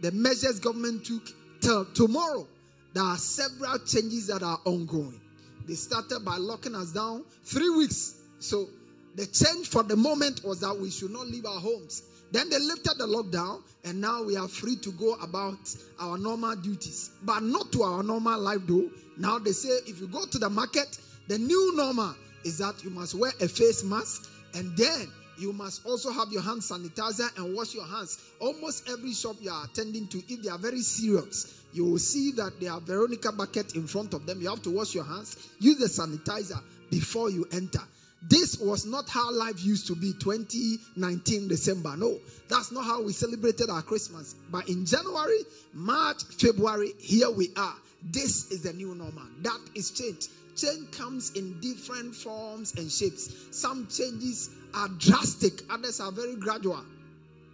the 0.00 0.12
measures 0.12 0.60
government 0.60 1.04
took 1.04 1.22
till 1.60 1.84
tomorrow, 1.86 2.46
there 2.94 3.02
are 3.02 3.18
several 3.18 3.78
changes 3.80 4.28
that 4.28 4.44
are 4.44 4.60
ongoing. 4.64 5.20
They 5.66 5.74
started 5.74 6.24
by 6.24 6.36
locking 6.36 6.76
us 6.76 6.92
down 6.92 7.24
three 7.42 7.70
weeks. 7.70 8.20
So 8.38 8.68
the 9.16 9.26
change 9.26 9.66
for 9.68 9.82
the 9.82 9.96
moment 9.96 10.44
was 10.44 10.60
that 10.60 10.78
we 10.78 10.90
should 10.90 11.10
not 11.10 11.26
leave 11.26 11.46
our 11.46 11.58
homes. 11.60 12.02
Then 12.32 12.50
they 12.50 12.58
lifted 12.58 12.98
the 12.98 13.06
lockdown, 13.06 13.62
and 13.84 14.00
now 14.00 14.22
we 14.22 14.36
are 14.36 14.48
free 14.48 14.76
to 14.76 14.90
go 14.92 15.14
about 15.14 15.58
our 16.00 16.18
normal 16.18 16.56
duties, 16.56 17.10
but 17.22 17.42
not 17.42 17.72
to 17.72 17.82
our 17.82 18.02
normal 18.02 18.38
life, 18.40 18.60
though. 18.66 18.90
Now 19.16 19.38
they 19.38 19.52
say 19.52 19.68
if 19.86 20.00
you 20.00 20.08
go 20.08 20.26
to 20.26 20.38
the 20.38 20.50
market, 20.50 20.98
the 21.28 21.38
new 21.38 21.76
normal 21.76 22.14
is 22.44 22.58
that 22.58 22.82
you 22.84 22.90
must 22.90 23.14
wear 23.14 23.32
a 23.40 23.48
face 23.48 23.82
mask 23.82 24.30
and 24.54 24.76
then 24.76 25.08
you 25.38 25.52
must 25.52 25.84
also 25.84 26.10
have 26.10 26.32
your 26.32 26.42
hand 26.42 26.62
sanitizer 26.62 27.28
and 27.36 27.54
wash 27.54 27.74
your 27.74 27.84
hands. 27.84 28.18
Almost 28.40 28.88
every 28.88 29.12
shop 29.12 29.36
you 29.40 29.50
are 29.50 29.64
attending 29.64 30.06
to, 30.08 30.18
if 30.28 30.42
they 30.42 30.48
are 30.48 30.58
very 30.58 30.80
serious, 30.80 31.62
you 31.72 31.84
will 31.84 31.98
see 31.98 32.32
that 32.32 32.58
they 32.60 32.66
have 32.66 32.82
Veronica 32.82 33.32
bucket 33.32 33.74
in 33.74 33.86
front 33.86 34.14
of 34.14 34.24
them. 34.24 34.40
You 34.40 34.48
have 34.48 34.62
to 34.62 34.70
wash 34.70 34.94
your 34.94 35.04
hands, 35.04 35.50
use 35.58 35.78
the 35.78 35.86
sanitizer 35.86 36.62
before 36.90 37.30
you 37.30 37.46
enter. 37.52 37.82
This 38.22 38.58
was 38.58 38.86
not 38.86 39.08
how 39.08 39.30
life 39.32 39.64
used 39.64 39.86
to 39.88 39.94
be 39.94 40.12
2019 40.14 41.48
December. 41.48 41.96
No, 41.96 42.18
that's 42.48 42.72
not 42.72 42.84
how 42.84 43.02
we 43.02 43.12
celebrated 43.12 43.70
our 43.70 43.82
Christmas. 43.82 44.34
But 44.50 44.68
in 44.68 44.84
January, 44.84 45.40
March, 45.72 46.24
February, 46.24 46.94
here 46.98 47.30
we 47.30 47.50
are. 47.56 47.74
This 48.02 48.50
is 48.50 48.62
the 48.62 48.72
new 48.72 48.94
normal. 48.94 49.26
That 49.42 49.60
is 49.74 49.90
change. 49.90 50.28
Change 50.56 50.90
comes 50.90 51.32
in 51.32 51.60
different 51.60 52.14
forms 52.14 52.74
and 52.76 52.90
shapes. 52.90 53.34
Some 53.50 53.86
changes 53.88 54.50
are 54.74 54.88
drastic, 54.98 55.60
others 55.70 56.00
are 56.00 56.10
very 56.10 56.36
gradual. 56.36 56.84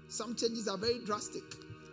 Some 0.09 0.37
changes 0.37 0.69
are 0.69 0.79
very 0.79 1.01
drastic, 1.01 1.43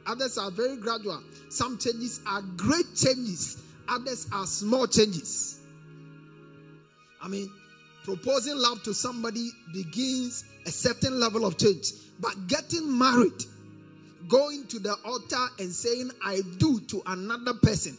others 0.05 0.37
are 0.37 0.51
very 0.51 0.77
gradual. 0.77 1.21
Some 1.49 1.77
changes 1.77 2.21
are 2.27 2.41
great 2.57 2.95
changes, 2.95 3.63
others 3.87 4.27
are 4.31 4.45
small 4.45 4.85
changes. 4.87 5.61
I 7.21 7.27
mean, 7.27 7.49
proposing 8.09 8.57
love 8.57 8.81
to 8.81 8.91
somebody 8.91 9.51
begins 9.71 10.43
a 10.65 10.71
certain 10.71 11.19
level 11.19 11.45
of 11.45 11.59
change, 11.59 11.91
but 12.19 12.47
getting 12.47 12.97
married, 12.97 13.43
going 14.27 14.65
to 14.65 14.79
the 14.79 14.95
altar 15.05 15.45
and 15.59 15.71
saying, 15.71 16.09
I 16.25 16.41
do 16.57 16.79
to 16.79 17.03
another 17.05 17.53
person 17.53 17.95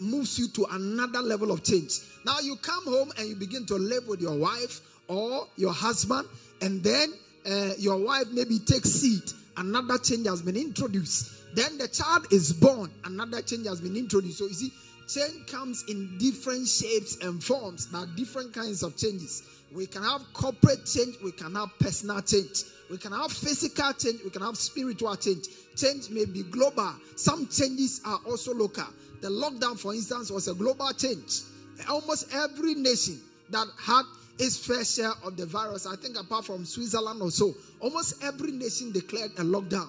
moves 0.00 0.38
you 0.38 0.48
to 0.48 0.66
another 0.72 1.20
level 1.20 1.52
of 1.52 1.62
change. 1.62 2.00
Now 2.24 2.40
you 2.40 2.56
come 2.56 2.84
home 2.84 3.12
and 3.18 3.28
you 3.28 3.36
begin 3.36 3.66
to 3.66 3.74
live 3.74 4.08
with 4.08 4.22
your 4.22 4.36
wife 4.36 4.80
or 5.06 5.46
your 5.56 5.72
husband, 5.72 6.26
and 6.62 6.82
then 6.82 7.12
uh, 7.46 7.72
your 7.78 7.98
wife 7.98 8.28
maybe 8.32 8.58
takes 8.58 8.90
seed. 8.90 9.22
Another 9.58 9.98
change 9.98 10.26
has 10.26 10.40
been 10.40 10.56
introduced. 10.56 11.54
Then 11.54 11.76
the 11.76 11.88
child 11.88 12.26
is 12.32 12.54
born. 12.54 12.90
Another 13.04 13.42
change 13.42 13.66
has 13.66 13.82
been 13.82 13.96
introduced. 13.96 14.38
So 14.38 14.46
you 14.46 14.54
see, 14.54 14.72
change 15.14 15.46
comes 15.46 15.84
in 15.88 16.16
different 16.18 16.66
shapes 16.66 17.16
and 17.22 17.42
forms. 17.42 17.88
Are 17.94 18.06
different 18.16 18.52
kinds 18.52 18.82
of 18.82 18.96
changes. 18.96 19.42
We 19.74 19.86
can 19.86 20.02
have 20.02 20.22
corporate 20.32 20.84
change. 20.86 21.16
We 21.22 21.32
can 21.32 21.54
have 21.54 21.70
personal 21.78 22.20
change. 22.20 22.64
We 22.90 22.98
can 22.98 23.12
have 23.12 23.32
physical 23.32 23.92
change. 23.92 24.20
We 24.24 24.30
can 24.30 24.42
have 24.42 24.56
spiritual 24.56 25.16
change. 25.16 25.46
Change 25.76 26.10
may 26.10 26.24
be 26.24 26.42
global. 26.42 26.94
Some 27.16 27.46
changes 27.48 28.00
are 28.04 28.20
also 28.26 28.54
local. 28.54 28.86
The 29.20 29.28
lockdown, 29.28 29.78
for 29.78 29.94
instance, 29.94 30.30
was 30.30 30.48
a 30.48 30.54
global 30.54 30.92
change. 30.92 31.42
Almost 31.88 32.34
every 32.34 32.74
nation 32.74 33.20
that 33.50 33.66
had 33.80 34.02
its 34.38 34.56
fair 34.56 34.84
share 34.84 35.12
of 35.24 35.36
the 35.36 35.46
virus, 35.46 35.86
I 35.86 35.96
think 35.96 36.18
apart 36.18 36.44
from 36.44 36.64
Switzerland 36.64 37.22
or 37.22 37.30
so, 37.30 37.54
almost 37.80 38.22
every 38.22 38.52
nation 38.52 38.92
declared 38.92 39.30
a 39.38 39.42
lockdown. 39.42 39.88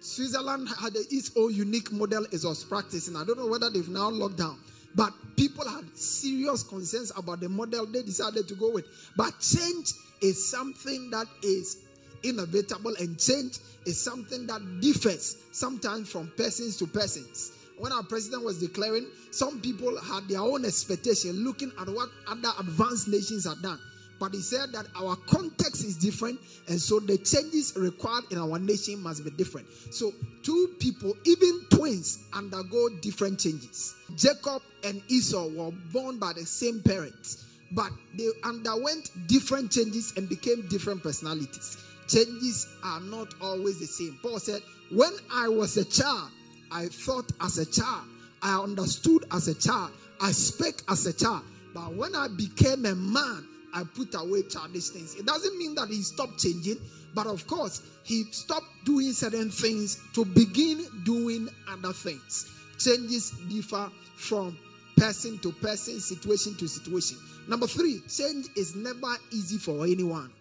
Switzerland 0.00 0.68
had 0.80 0.96
its 0.96 1.30
own 1.36 1.54
unique 1.54 1.92
model 1.92 2.24
it 2.24 2.42
was 2.44 2.64
practicing. 2.64 3.14
I 3.14 3.24
don't 3.24 3.38
know 3.38 3.46
whether 3.46 3.70
they've 3.70 3.88
now 3.88 4.10
locked 4.10 4.36
down. 4.36 4.58
But 4.94 5.12
people 5.36 5.68
had 5.68 5.84
serious 5.96 6.62
concerns 6.62 7.12
about 7.16 7.40
the 7.40 7.48
model 7.48 7.86
they 7.86 8.02
decided 8.02 8.48
to 8.48 8.54
go 8.54 8.70
with. 8.72 8.86
But 9.16 9.38
change 9.40 9.92
is 10.20 10.50
something 10.50 11.10
that 11.10 11.26
is 11.42 11.78
inevitable, 12.22 12.94
and 13.00 13.18
change 13.18 13.58
is 13.86 14.00
something 14.00 14.46
that 14.46 14.80
differs 14.80 15.36
sometimes 15.50 16.10
from 16.10 16.30
persons 16.36 16.76
to 16.78 16.86
persons 16.86 17.52
when 17.82 17.90
our 17.90 18.04
president 18.04 18.44
was 18.44 18.60
declaring, 18.60 19.08
some 19.32 19.60
people 19.60 20.00
had 20.00 20.28
their 20.28 20.40
own 20.40 20.64
expectation 20.64 21.42
looking 21.44 21.72
at 21.80 21.88
what 21.88 22.10
other 22.28 22.50
advanced 22.60 23.08
nations 23.08 23.44
have 23.44 23.60
done. 23.60 23.80
But 24.22 24.34
he 24.34 24.40
said 24.40 24.70
that 24.70 24.86
our 24.94 25.16
context 25.16 25.84
is 25.84 25.96
different, 25.96 26.38
and 26.68 26.80
so 26.80 27.00
the 27.00 27.18
changes 27.18 27.72
required 27.74 28.22
in 28.30 28.38
our 28.38 28.56
nation 28.56 29.02
must 29.02 29.24
be 29.24 29.30
different. 29.30 29.66
So, 29.90 30.12
two 30.44 30.76
people, 30.78 31.16
even 31.24 31.66
twins, 31.70 32.22
undergo 32.32 32.88
different 33.00 33.40
changes. 33.40 33.96
Jacob 34.14 34.62
and 34.84 35.02
Esau 35.08 35.48
were 35.48 35.72
born 35.92 36.20
by 36.20 36.34
the 36.34 36.46
same 36.46 36.80
parents, 36.84 37.46
but 37.72 37.90
they 38.16 38.28
underwent 38.44 39.10
different 39.26 39.72
changes 39.72 40.12
and 40.16 40.28
became 40.28 40.68
different 40.68 41.02
personalities. 41.02 41.78
Changes 42.06 42.68
are 42.84 43.00
not 43.00 43.34
always 43.40 43.80
the 43.80 43.86
same. 43.86 44.20
Paul 44.22 44.38
said, 44.38 44.62
When 44.92 45.10
I 45.34 45.48
was 45.48 45.76
a 45.78 45.84
child, 45.84 46.30
I 46.70 46.86
thought 46.86 47.32
as 47.40 47.58
a 47.58 47.66
child. 47.66 48.04
I 48.40 48.56
understood 48.62 49.24
as 49.32 49.48
a 49.48 49.54
child. 49.54 49.90
I 50.20 50.30
spoke 50.30 50.80
as 50.88 51.06
a 51.06 51.12
child. 51.12 51.42
But 51.74 51.92
when 51.96 52.14
I 52.14 52.28
became 52.28 52.86
a 52.86 52.94
man, 52.94 53.48
I 53.74 53.84
put 53.84 54.14
away 54.14 54.42
childish 54.42 54.88
things. 54.88 55.14
It 55.14 55.26
doesn't 55.26 55.56
mean 55.58 55.74
that 55.76 55.88
he 55.88 56.02
stopped 56.02 56.38
changing, 56.38 56.78
but 57.14 57.26
of 57.26 57.46
course, 57.46 57.82
he 58.04 58.24
stopped 58.32 58.66
doing 58.84 59.12
certain 59.12 59.50
things 59.50 60.00
to 60.14 60.24
begin 60.24 60.86
doing 61.04 61.48
other 61.68 61.92
things. 61.92 62.50
Changes 62.78 63.30
differ 63.48 63.90
from 64.16 64.58
person 64.96 65.38
to 65.38 65.52
person, 65.52 66.00
situation 66.00 66.54
to 66.56 66.68
situation. 66.68 67.18
Number 67.48 67.66
three, 67.66 68.00
change 68.08 68.46
is 68.56 68.74
never 68.76 69.16
easy 69.30 69.58
for 69.58 69.84
anyone 69.84 70.32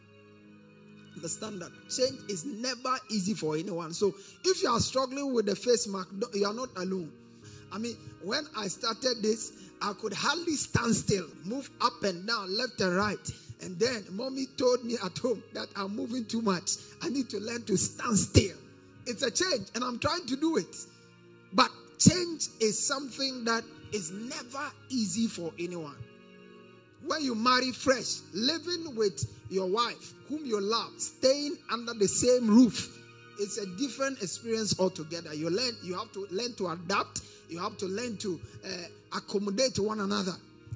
understand 1.15 1.61
that 1.61 1.71
change 1.89 2.19
is 2.29 2.45
never 2.45 2.97
easy 3.09 3.33
for 3.33 3.55
anyone. 3.55 3.93
So 3.93 4.15
if 4.43 4.63
you 4.63 4.69
are 4.69 4.79
struggling 4.79 5.33
with 5.33 5.45
the 5.45 5.55
face 5.55 5.87
mark, 5.87 6.07
you 6.33 6.45
are 6.45 6.53
not 6.53 6.69
alone. 6.77 7.11
I 7.71 7.77
mean, 7.77 7.95
when 8.23 8.45
I 8.57 8.67
started 8.67 9.21
this, 9.21 9.53
I 9.81 9.93
could 9.93 10.13
hardly 10.13 10.53
stand 10.53 10.95
still, 10.95 11.27
move 11.45 11.69
up 11.81 12.03
and 12.03 12.27
down, 12.27 12.55
left 12.55 12.79
and 12.81 12.95
right. 12.95 13.31
And 13.61 13.79
then 13.79 14.05
mommy 14.11 14.47
told 14.57 14.83
me 14.83 14.97
at 15.03 15.17
home 15.17 15.43
that 15.53 15.67
I'm 15.75 15.95
moving 15.95 16.25
too 16.25 16.41
much. 16.41 16.71
I 17.01 17.09
need 17.09 17.29
to 17.29 17.39
learn 17.39 17.63
to 17.63 17.77
stand 17.77 18.17
still. 18.17 18.57
It's 19.05 19.23
a 19.23 19.31
change, 19.31 19.67
and 19.75 19.83
I'm 19.83 19.99
trying 19.99 20.25
to 20.27 20.35
do 20.35 20.57
it. 20.57 20.75
But 21.53 21.69
change 21.97 22.47
is 22.59 22.77
something 22.85 23.43
that 23.45 23.63
is 23.91 24.11
never 24.11 24.71
easy 24.89 25.27
for 25.27 25.51
anyone. 25.59 25.95
When 27.05 27.23
you 27.23 27.33
marry 27.33 27.71
fresh, 27.71 28.19
living 28.33 28.95
with 28.95 29.25
your 29.49 29.67
wife, 29.67 30.13
whom 30.27 30.45
you 30.45 30.61
love, 30.61 30.93
staying 30.97 31.57
under 31.71 31.93
the 31.93 32.07
same 32.07 32.47
roof, 32.47 32.97
it's 33.39 33.57
a 33.57 33.65
different 33.77 34.21
experience 34.21 34.79
altogether. 34.79 35.33
You 35.33 35.49
learn, 35.49 35.75
you 35.81 35.97
have 35.97 36.11
to 36.13 36.27
learn 36.29 36.53
to 36.55 36.67
adapt. 36.69 37.21
You 37.51 37.59
have 37.59 37.77
to 37.77 37.85
learn 37.85 38.17
to 38.17 38.39
uh, 38.65 39.17
accommodate 39.17 39.77
one 39.77 39.99
another. 39.99 40.33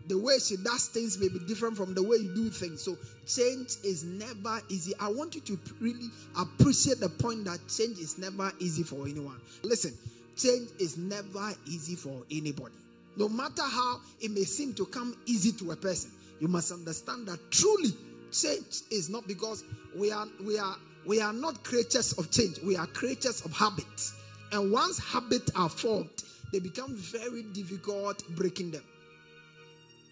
The 0.08 0.18
way 0.18 0.38
she 0.38 0.58
does 0.58 0.88
things 0.88 1.18
may 1.18 1.30
be 1.30 1.40
different 1.40 1.76
from 1.76 1.96
the 1.96 2.04
way 2.04 2.18
you 2.18 2.36
do 2.36 2.50
things. 2.50 2.84
So 2.84 2.96
change 3.26 3.78
is 3.84 4.04
never 4.04 4.62
easy. 4.70 4.94
I 5.00 5.08
want 5.08 5.34
you 5.34 5.42
to 5.42 5.60
really 5.80 6.10
appreciate 6.38 7.00
the 7.00 7.10
point 7.10 7.46
that 7.46 7.60
change 7.68 7.98
is 7.98 8.20
never 8.20 8.52
easy 8.60 8.84
for 8.84 9.08
anyone. 9.08 9.40
Listen, 9.64 9.94
change 10.38 10.70
is 10.78 10.98
never 10.98 11.54
easy 11.66 11.96
for 11.96 12.22
anybody. 12.30 12.76
No 13.18 13.30
matter 13.30 13.64
how 13.64 14.02
it 14.22 14.30
may 14.32 14.44
seem 14.44 14.74
to 14.76 14.86
come 14.86 15.16
easy 15.26 15.54
to 15.54 15.72
a 15.72 15.76
person, 15.76 16.12
you 16.40 16.50
must 16.50 16.72
understand 16.72 17.28
that 17.28 17.40
truly 17.50 17.92
change 18.32 18.82
is 18.92 19.10
not 19.10 19.26
because 19.28 19.64
we 19.96 20.12
are 20.12 20.28
we 20.46 20.60
are 20.60 20.76
we 21.06 21.22
are 21.22 21.34
not 21.34 21.64
creatures 21.64 22.14
of 22.14 22.30
change. 22.32 22.60
We 22.64 22.76
are 22.76 22.88
creatures 22.88 23.46
of 23.46 23.54
habits. 23.54 24.14
And 24.52 24.72
once 24.72 25.00
habits 25.00 25.52
are 25.56 25.70
formed, 25.70 26.24
they 26.52 26.60
become 26.60 26.96
very 26.96 27.44
difficult 27.44 28.24
breaking 28.36 28.72
them. 28.72 28.84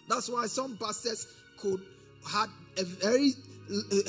That's 0.07 0.29
why 0.29 0.47
some 0.47 0.77
pastors 0.77 1.27
could 1.57 1.81
had 2.27 2.47
a 2.77 2.83
very 2.83 3.33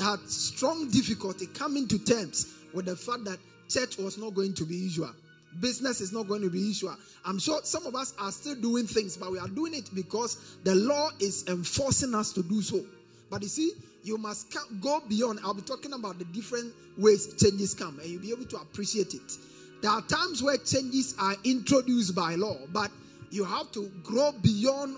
had 0.01 0.19
strong 0.29 0.89
difficulty 0.89 1.47
coming 1.47 1.87
to 1.87 1.97
terms 1.99 2.53
with 2.73 2.85
the 2.85 2.95
fact 2.95 3.23
that 3.25 3.39
church 3.69 3.97
was 3.97 4.17
not 4.17 4.33
going 4.33 4.53
to 4.53 4.65
be 4.65 4.75
usual 4.75 5.11
business 5.59 6.01
is 6.01 6.11
not 6.11 6.27
going 6.27 6.41
to 6.41 6.49
be 6.49 6.71
issue. 6.71 6.89
I'm 7.23 7.39
sure 7.39 7.59
some 7.63 7.85
of 7.85 7.95
us 7.95 8.13
are 8.19 8.31
still 8.31 8.55
doing 8.55 8.87
things, 8.87 9.17
but 9.17 9.31
we 9.31 9.39
are 9.39 9.47
doing 9.47 9.73
it 9.73 9.89
because 9.93 10.57
the 10.63 10.75
law 10.75 11.09
is 11.19 11.45
enforcing 11.47 12.13
us 12.13 12.33
to 12.33 12.43
do 12.43 12.61
so. 12.61 12.85
But 13.29 13.41
you 13.41 13.47
see, 13.47 13.71
you 14.03 14.17
must 14.17 14.55
go 14.81 15.01
beyond. 15.07 15.39
I'll 15.43 15.53
be 15.53 15.61
talking 15.61 15.93
about 15.93 16.19
the 16.19 16.25
different 16.25 16.73
ways 16.97 17.33
changes 17.41 17.73
come, 17.73 17.99
and 17.99 18.09
you'll 18.09 18.21
be 18.21 18.31
able 18.31 18.45
to 18.45 18.57
appreciate 18.57 19.13
it. 19.13 19.37
There 19.85 19.93
are 19.93 20.01
times 20.01 20.41
where 20.41 20.57
changes 20.57 21.13
are 21.19 21.35
introduced 21.43 22.15
by 22.15 22.33
law, 22.33 22.57
but 22.73 22.89
you 23.29 23.43
have 23.45 23.71
to 23.73 23.87
grow 24.01 24.31
beyond 24.31 24.97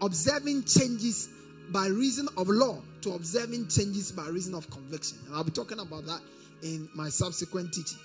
observing 0.00 0.64
changes 0.64 1.28
by 1.68 1.86
reason 1.88 2.26
of 2.38 2.48
law 2.48 2.80
to 3.02 3.12
observing 3.12 3.68
changes 3.68 4.10
by 4.10 4.26
reason 4.28 4.54
of 4.54 4.70
conviction. 4.70 5.18
And 5.26 5.36
I'll 5.36 5.44
be 5.44 5.50
talking 5.50 5.80
about 5.80 6.06
that 6.06 6.22
in 6.62 6.88
my 6.94 7.10
subsequent 7.10 7.74
teaching. 7.74 7.98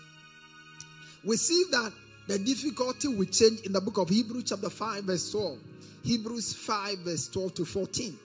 We 1.24 1.38
see 1.38 1.64
that 1.72 1.94
the 2.28 2.40
difficulty 2.40 3.08
will 3.08 3.28
change 3.28 3.62
in 3.62 3.72
the 3.72 3.80
book 3.80 3.98
of 3.98 4.10
Hebrews, 4.10 4.50
chapter 4.50 4.70
5, 4.70 5.06
verse 5.06 5.32
12. 5.32 5.60
Hebrews 6.04 6.56
5, 6.56 6.98
verse 7.06 7.30
12 7.30 7.54
to 7.54 7.64
14. 7.64 8.20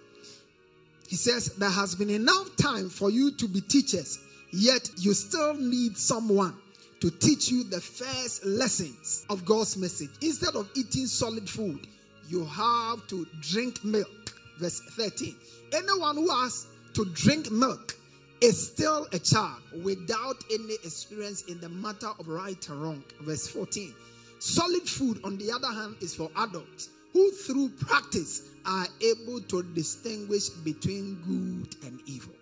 He 1.07 1.15
says, 1.15 1.55
There 1.55 1.71
has 1.71 1.95
been 1.95 2.11
enough 2.11 2.57
time 2.57 2.89
for 2.89 3.11
you 3.11 3.31
to 3.31 3.47
be 3.47 3.61
teachers, 3.61 4.19
yet 4.51 4.91
you 4.97 5.15
still 5.15 5.55
need 5.55 5.97
someone 5.97 6.57
to 7.01 7.11
teach 7.11 7.51
you 7.51 7.65
the 7.65 7.81
first 7.81 8.45
lessons 8.45 9.25
of 9.31 9.45
God's 9.45 9.77
message. 9.77 10.11
Instead 10.21 10.55
of 10.55 10.69
eating 10.75 11.07
solid 11.07 11.49
food, 11.49 11.87
you 12.29 12.45
have 12.45 13.07
to 13.09 13.27
drink 13.41 13.83
milk. 13.85 14.35
Verse 14.59 14.81
13. 14.91 15.35
Anyone 15.73 16.17
who 16.17 16.29
has 16.29 16.67
to 16.95 17.05
drink 17.07 17.51
milk 17.51 17.97
is 18.41 18.69
still 18.69 19.07
a 19.13 19.19
child 19.19 19.63
without 19.83 20.37
any 20.53 20.75
experience 20.85 21.43
in 21.43 21.61
the 21.61 21.69
matter 21.69 22.09
of 22.19 22.29
right 22.29 22.69
or 22.71 22.77
wrong. 22.77 23.05
Verse 23.23 23.49
14. 23.49 23.95
Solid 24.39 24.89
food, 24.89 25.21
on 25.25 25.37
the 25.39 25.51
other 25.53 25.69
hand, 25.69 25.97
is 26.01 26.15
for 26.15 26.31
adults 26.37 26.91
who, 27.13 27.31
through 27.33 27.69
practice, 27.71 28.43
are 28.65 28.87
able 29.03 29.41
to 29.41 29.63
distinguish 29.75 30.49
between 30.49 31.17
good 31.27 31.77
and 31.87 32.01
evil. 32.07 32.35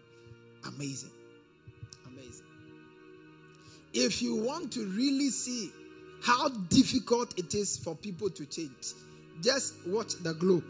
Amazing. 0.66 1.10
If 3.92 4.22
you 4.22 4.36
want 4.36 4.72
to 4.72 4.86
really 4.86 5.30
see 5.30 5.72
how 6.22 6.48
difficult 6.48 7.38
it 7.38 7.54
is 7.54 7.78
for 7.78 7.94
people 7.94 8.30
to 8.30 8.44
change, 8.46 8.92
just 9.42 9.74
watch 9.86 10.14
the 10.22 10.34
globe. 10.34 10.64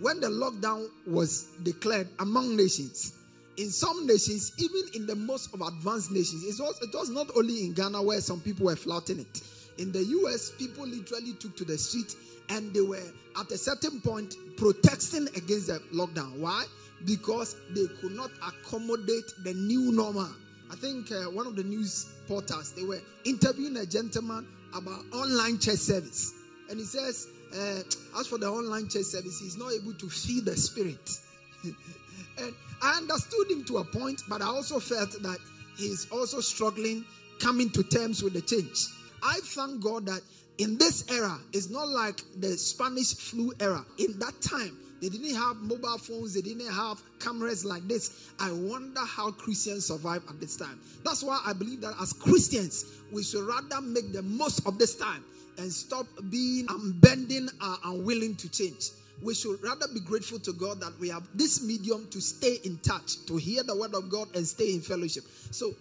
When 0.00 0.20
the 0.20 0.28
lockdown 0.28 0.88
was 1.06 1.44
declared 1.62 2.08
among 2.20 2.56
nations, 2.56 3.14
in 3.56 3.70
some 3.70 4.06
nations, 4.06 4.52
even 4.58 4.82
in 4.94 5.06
the 5.06 5.16
most 5.16 5.52
of 5.52 5.60
advanced 5.60 6.12
nations, 6.12 6.44
it 6.44 6.62
was, 6.62 6.80
it 6.80 6.94
was 6.94 7.10
not 7.10 7.26
only 7.36 7.64
in 7.64 7.72
Ghana 7.72 8.00
where 8.02 8.20
some 8.20 8.40
people 8.40 8.66
were 8.66 8.76
flouting 8.76 9.18
it. 9.18 9.42
In 9.78 9.90
the 9.90 10.04
US, 10.04 10.52
people 10.52 10.86
literally 10.86 11.34
took 11.34 11.56
to 11.56 11.64
the 11.64 11.76
street 11.76 12.14
and 12.50 12.72
they 12.72 12.80
were 12.80 13.02
at 13.38 13.50
a 13.50 13.58
certain 13.58 14.00
point 14.00 14.36
protesting 14.56 15.26
against 15.36 15.66
the 15.66 15.80
lockdown. 15.92 16.38
Why? 16.38 16.64
Because 17.04 17.56
they 17.74 17.86
could 18.00 18.12
not 18.12 18.30
accommodate 18.46 19.32
the 19.44 19.54
new 19.54 19.92
normal. 19.92 20.30
I 20.70 20.76
think 20.76 21.10
uh, 21.10 21.30
one 21.30 21.46
of 21.46 21.56
the 21.56 21.64
news 21.64 22.12
portals 22.26 22.72
they 22.72 22.84
were 22.84 23.00
interviewing 23.24 23.76
a 23.78 23.86
gentleman 23.86 24.46
about 24.74 25.00
online 25.12 25.58
church 25.58 25.78
service, 25.78 26.34
and 26.70 26.78
he 26.78 26.84
says, 26.84 27.28
uh, 27.54 27.82
as 28.20 28.26
for 28.26 28.38
the 28.38 28.48
online 28.48 28.88
church 28.88 29.04
service, 29.04 29.40
he's 29.40 29.56
not 29.56 29.72
able 29.72 29.94
to 29.94 30.08
feed 30.08 30.44
the 30.44 30.56
spirit. 30.56 31.10
and 31.64 32.54
I 32.82 32.98
understood 32.98 33.50
him 33.50 33.64
to 33.64 33.78
a 33.78 33.84
point, 33.84 34.22
but 34.28 34.42
I 34.42 34.46
also 34.46 34.78
felt 34.78 35.10
that 35.22 35.38
he's 35.76 36.10
also 36.10 36.40
struggling 36.40 37.04
coming 37.40 37.70
to 37.70 37.82
terms 37.82 38.22
with 38.22 38.34
the 38.34 38.42
change. 38.42 38.86
I 39.22 39.40
thank 39.42 39.82
God 39.82 40.06
that 40.06 40.20
in 40.58 40.76
this 40.76 41.04
era, 41.10 41.38
it's 41.52 41.70
not 41.70 41.88
like 41.88 42.20
the 42.36 42.56
Spanish 42.58 43.14
flu 43.14 43.52
era. 43.60 43.84
In 43.98 44.18
that 44.18 44.40
time, 44.40 44.76
they 45.00 45.08
didn't 45.08 45.34
have 45.34 45.56
mobile 45.56 45.98
phones, 45.98 46.34
they 46.34 46.40
didn't 46.40 46.72
have 46.72 47.00
cameras 47.20 47.64
like 47.64 47.86
this. 47.86 48.30
I 48.40 48.50
wonder 48.52 49.00
how 49.00 49.30
Christians 49.30 49.86
survive 49.86 50.22
at 50.28 50.40
this 50.40 50.56
time. 50.56 50.80
That's 51.04 51.22
why 51.22 51.40
I 51.46 51.52
believe 51.52 51.80
that 51.82 51.94
as 52.00 52.12
Christians, 52.12 52.84
we 53.12 53.22
should 53.22 53.46
rather 53.46 53.80
make 53.80 54.12
the 54.12 54.22
most 54.22 54.66
of 54.66 54.78
this 54.78 54.96
time 54.96 55.24
and 55.58 55.72
stop 55.72 56.06
being 56.30 56.66
unbending 56.66 57.48
or 57.60 57.76
unwilling 57.84 58.36
to 58.36 58.48
change 58.50 58.90
we 59.22 59.34
should 59.34 59.62
rather 59.62 59.86
be 59.92 60.00
grateful 60.00 60.38
to 60.40 60.52
God 60.52 60.80
that 60.80 60.92
we 61.00 61.08
have 61.08 61.26
this 61.34 61.62
medium 61.62 62.06
to 62.10 62.20
stay 62.20 62.58
in 62.64 62.78
touch, 62.78 63.24
to 63.26 63.36
hear 63.36 63.62
the 63.62 63.76
word 63.76 63.94
of 63.94 64.08
God 64.08 64.28
and 64.34 64.46
stay 64.46 64.74
in 64.74 64.80
fellowship. 64.80 65.24
So, 65.50 65.74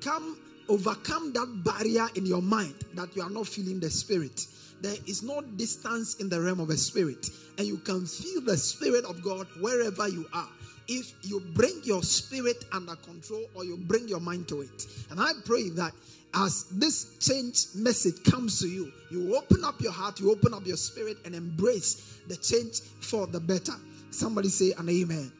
come 0.00 0.36
overcome 0.70 1.32
that 1.32 1.62
barrier 1.64 2.06
in 2.14 2.24
your 2.24 2.40
mind 2.40 2.74
that 2.94 3.14
you 3.16 3.22
are 3.22 3.30
not 3.30 3.46
feeling 3.46 3.80
the 3.80 3.90
spirit. 3.90 4.46
There 4.80 4.94
is 5.06 5.22
no 5.22 5.42
distance 5.42 6.14
in 6.16 6.28
the 6.28 6.40
realm 6.40 6.60
of 6.60 6.70
a 6.70 6.76
spirit, 6.76 7.28
and 7.58 7.66
you 7.66 7.76
can 7.78 8.06
feel 8.06 8.40
the 8.40 8.56
spirit 8.56 9.04
of 9.04 9.22
God 9.22 9.46
wherever 9.60 10.08
you 10.08 10.26
are. 10.32 10.48
If 10.88 11.12
you 11.22 11.40
bring 11.54 11.80
your 11.84 12.02
spirit 12.02 12.64
under 12.72 12.96
control 12.96 13.44
or 13.54 13.64
you 13.64 13.76
bring 13.76 14.08
your 14.08 14.20
mind 14.20 14.48
to 14.48 14.62
it. 14.62 14.86
And 15.10 15.20
I 15.20 15.32
pray 15.44 15.68
that 15.70 15.92
as 16.34 16.64
this 16.64 17.18
change 17.18 17.66
message 17.74 18.22
comes 18.24 18.60
to 18.60 18.68
you, 18.68 18.90
you 19.10 19.36
open 19.36 19.64
up 19.64 19.80
your 19.80 19.92
heart, 19.92 20.18
you 20.20 20.30
open 20.30 20.54
up 20.54 20.66
your 20.66 20.76
spirit, 20.76 21.18
and 21.24 21.34
embrace 21.34 22.20
the 22.28 22.36
change 22.36 22.80
for 23.00 23.26
the 23.26 23.40
better. 23.40 23.74
Somebody 24.10 24.48
say 24.48 24.72
an 24.78 24.88
amen. 24.88 25.32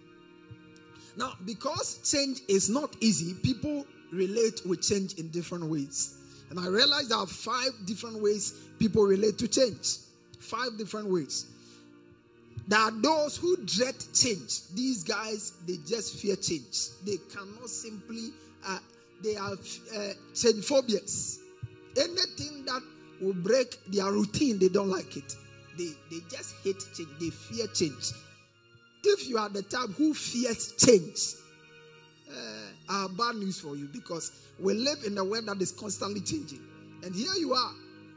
Now, 1.17 1.33
because 1.45 1.99
change 2.09 2.41
is 2.49 2.69
not 2.69 2.95
easy, 3.01 3.35
people 3.35 3.87
relate 4.13 4.61
with 4.67 4.83
change 4.83 5.15
in 5.15 5.29
different 5.29 5.65
ways. 5.65 6.17
And 6.51 6.59
I 6.59 6.67
realize 6.67 7.09
there 7.09 7.19
are 7.19 7.27
five 7.27 7.71
different 7.87 8.21
ways 8.21 8.53
people 8.79 9.05
relate 9.05 9.39
to 9.39 9.49
change. 9.49 9.99
Five 10.39 10.77
different 10.79 11.09
ways. 11.09 11.47
There 12.67 12.79
are 12.79 12.91
those 12.91 13.37
who 13.37 13.57
dread 13.65 13.97
change. 14.15 14.69
These 14.75 15.05
guys, 15.05 15.53
they 15.67 15.77
just 15.87 16.19
fear 16.19 16.37
change. 16.37 16.89
They 17.05 17.17
cannot 17.33 17.69
simply 17.69 18.31
uh, 18.67 18.79
they 19.23 19.37
are 19.37 19.53
uh, 19.53 20.13
change 20.35 20.65
phobias. 20.65 21.41
Anything 21.97 22.65
that 22.65 22.83
will 23.21 23.35
break 23.35 23.79
their 23.87 24.11
routine, 24.11 24.59
they 24.59 24.69
don't 24.69 24.89
like 24.89 25.17
it. 25.17 25.35
They, 25.77 25.91
they 26.11 26.21
just 26.31 26.55
hate 26.65 26.83
change. 26.95 27.09
They 27.19 27.31
fear 27.31 27.67
change. 27.69 28.13
If 29.05 29.29
you 29.29 29.39
are 29.39 29.49
the 29.49 29.63
type 29.63 29.91
who 29.97 30.15
fears 30.15 30.73
change, 30.79 31.35
uh, 32.31 32.70
Have 32.91 33.17
bad 33.17 33.37
news 33.37 33.61
for 33.61 33.77
you 33.77 33.89
because 33.93 34.33
we 34.59 34.75
live 34.75 34.99
in 35.07 35.17
a 35.17 35.25
world 35.25 35.47
that 35.47 35.63
is 35.63 35.71
constantly 35.71 36.21
changing. 36.21 36.61
And 37.05 37.15
here 37.15 37.33
you 37.39 37.55
are. 37.55 37.73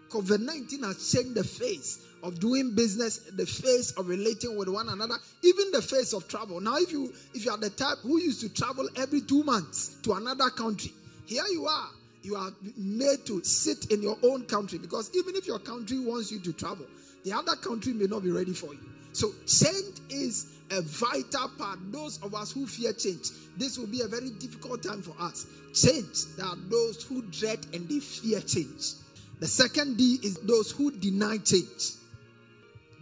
COVID 0.10 0.40
19 0.42 0.84
has 0.84 1.12
changed 1.12 1.36
the 1.36 1.44
face 1.44 2.06
of 2.24 2.40
doing 2.40 2.74
business, 2.74 3.18
the 3.36 3.46
face 3.46 3.92
of 3.92 4.08
relating 4.08 4.58
with 4.58 4.70
one 4.70 4.90
another, 4.90 5.16
even 5.44 5.72
the 5.72 5.82
face 5.82 6.14
of 6.14 6.28
travel. 6.28 6.60
Now, 6.60 6.78
if 6.78 6.92
you 6.92 7.14
if 7.36 7.46
you 7.46 7.52
are 7.52 7.58
the 7.58 7.70
type 7.70 8.00
who 8.02 8.20
used 8.20 8.42
to 8.42 8.50
travel 8.50 8.90
every 8.96 9.22
two 9.22 9.44
months 9.44 9.98
to 10.04 10.14
another 10.14 10.50
country, 10.50 10.92
here 11.26 11.46
you 11.52 11.68
are. 11.68 11.90
You 12.24 12.36
are 12.36 12.52
made 12.78 13.26
to 13.26 13.44
sit 13.44 13.92
in 13.92 14.02
your 14.02 14.18
own 14.24 14.44
country 14.46 14.80
because 14.80 15.12
even 15.16 15.36
if 15.36 15.46
your 15.46 15.60
country 15.60 16.00
wants 16.00 16.32
you 16.32 16.40
to 16.40 16.54
travel, 16.54 16.86
the 17.24 17.34
other 17.34 17.56
country 17.58 17.94
may 17.94 18.06
not 18.06 18.24
be 18.24 18.32
ready 18.32 18.54
for 18.54 18.74
you. 18.74 18.80
So 19.14 19.32
change 19.46 20.00
is 20.10 20.54
a 20.72 20.82
vital 20.82 21.50
part. 21.58 21.80
Those 21.92 22.22
of 22.24 22.34
us 22.34 22.52
who 22.52 22.66
fear 22.66 22.94
change, 22.94 23.30
this 23.58 23.78
will 23.78 23.88
be 23.88 24.02
a 24.02 24.08
very 24.08 24.32
difficult 24.32 24.84
time 24.84 25.02
for 25.02 25.16
us. 25.22 25.46
Change. 25.74 26.36
There 26.36 26.46
are 26.46 26.58
those 26.68 27.04
who 27.04 27.22
dread 27.24 27.66
and 27.74 27.88
they 27.88 28.00
fear 28.00 28.42
change. 28.42 28.94
The 29.40 29.48
second 29.48 29.98
D 29.98 30.20
is 30.24 30.38
those 30.38 30.72
who 30.72 30.92
deny 30.92 31.38
change. 31.38 31.94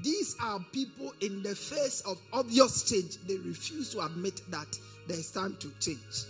These 0.04 0.36
are 0.42 0.60
people 0.72 1.14
in 1.22 1.44
the 1.44 1.56
face 1.56 2.02
of 2.02 2.20
obvious 2.34 2.84
change. 2.90 3.18
They 3.28 3.38
refuse 3.38 3.92
to 3.92 4.02
admit 4.02 4.42
that 4.50 4.68
there 5.08 5.18
is 5.18 5.32
time 5.32 5.56
to 5.60 5.72
change. 5.80 6.26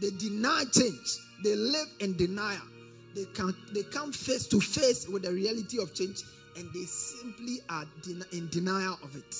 They 0.00 0.10
deny 0.10 0.64
change. 0.72 1.18
They 1.42 1.54
live 1.54 1.88
in 2.00 2.16
denial. 2.16 2.60
They 3.14 3.26
can 3.26 3.54
they 3.72 3.84
come 3.84 4.12
face 4.12 4.46
to 4.48 4.60
face 4.60 5.08
with 5.08 5.22
the 5.22 5.32
reality 5.32 5.80
of 5.80 5.94
change 5.94 6.22
and 6.56 6.72
they 6.72 6.84
simply 6.84 7.58
are 7.68 7.84
in 8.32 8.48
denial 8.48 8.98
of 9.02 9.16
it. 9.16 9.36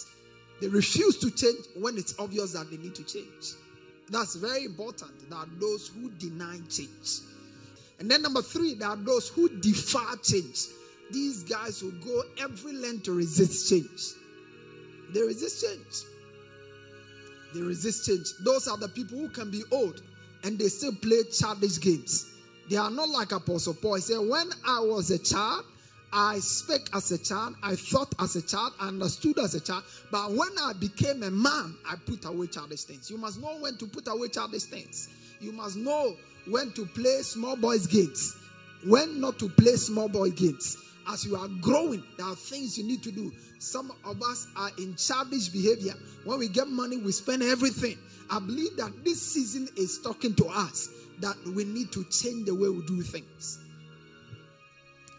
They 0.61 0.69
refuse 0.69 1.19
to 1.19 1.31
change 1.31 1.67
when 1.77 1.97
it's 1.99 2.15
obvious 2.19 2.53
that 2.53 2.71
they 2.71 2.77
need 2.77 2.95
to 2.95 3.05
change. 3.05 3.55
That's 4.11 4.37
very 4.37 4.65
important. 4.65 5.29
There 5.29 5.39
are 5.39 5.49
those 5.59 5.89
who 5.89 6.11
deny 6.11 6.59
change. 6.69 7.21
And 7.99 8.11
then 8.11 8.23
number 8.23 8.43
three, 8.43 8.75
there 8.75 8.89
are 8.89 8.97
those 8.97 9.29
who 9.29 9.49
defy 9.61 10.15
change 10.23 10.67
these 11.11 11.43
guys 11.45 11.83
will 11.83 11.93
go 11.93 12.23
every 12.39 12.73
length 12.73 13.05
to 13.05 13.13
resist 13.13 13.69
change. 13.69 14.15
They 15.13 15.23
resist 15.23 15.65
change. 15.65 16.11
They 17.55 17.61
resist 17.61 18.07
change. 18.07 18.33
Those 18.41 18.67
are 18.69 18.77
the 18.77 18.89
people 18.89 19.19
who 19.19 19.29
can 19.29 19.51
be 19.51 19.63
old 19.71 20.03
and 20.43 20.59
they 20.59 20.69
still 20.69 20.95
play 20.95 21.23
childish 21.33 21.81
games. 21.81 22.33
They 22.69 22.77
are 22.77 22.91
not 22.91 23.09
like 23.11 23.33
Apostle 23.33 23.75
Paul. 23.75 23.95
He 23.95 24.01
said, 24.01 24.19
When 24.19 24.51
I 24.67 24.81
was 24.81 25.11
a 25.11 25.19
child, 25.19 25.65
I 26.15 26.39
spake 26.39 26.89
as 26.95 27.11
a 27.11 27.19
child, 27.19 27.57
I 27.63 27.75
thought 27.75 28.15
as 28.21 28.37
a 28.37 28.43
child, 28.43 28.73
I 28.81 28.89
understood 28.89 29.39
as 29.41 29.55
a 29.55 29.61
child. 29.61 29.83
But 30.13 30.31
when 30.31 30.51
I 30.63 30.73
became 30.73 31.23
a 31.25 31.31
man, 31.31 31.77
I 31.91 31.97
put 31.97 32.25
away 32.25 32.47
childish 32.47 32.85
things. 32.85 33.11
You 33.11 33.19
must 33.19 33.41
know 33.43 33.59
when 33.59 33.77
to 33.79 33.87
put 33.87 34.07
away 34.07 34.29
childish 34.29 34.65
things. 34.65 35.09
You 35.41 35.51
must 35.53 35.77
know 35.77 36.15
when 36.47 36.73
to 36.73 36.87
play 36.87 37.23
small 37.23 37.57
boys' 37.57 37.87
games 37.87 38.37
when 38.87 39.21
not 39.21 39.39
to 39.39 39.49
play 39.49 39.77
small 39.77 40.09
boy 40.09 40.31
games. 40.31 40.77
As 41.09 41.25
you 41.25 41.37
are 41.37 41.49
growing, 41.61 42.03
there 42.17 42.27
are 42.27 42.35
things 42.35 42.79
you 42.79 42.85
need 42.85 43.03
to 43.03 43.13
do. 43.13 43.33
Some 43.59 43.93
of 44.05 44.23
us 44.23 44.47
are 44.57 44.71
in 44.79 44.95
childish 44.97 45.49
behavior. 45.49 45.95
When 46.25 46.39
we 46.39 46.49
get 46.49 46.69
money, 46.69 46.97
we 46.97 47.13
spend 47.13 47.43
everything. 47.43 47.99
I 48.31 48.39
believe 48.39 48.77
that 48.77 49.05
this 49.05 49.21
season 49.21 49.69
is 49.77 50.01
talking 50.01 50.35
to 50.37 50.47
us 50.47 50.89
that 51.21 51.37
we 51.55 51.65
need 51.65 51.93
to 51.93 52.05
change 52.05 52.47
the 52.47 52.55
way 52.55 52.69
we 52.69 52.85
do 52.87 53.03
things. 53.03 53.64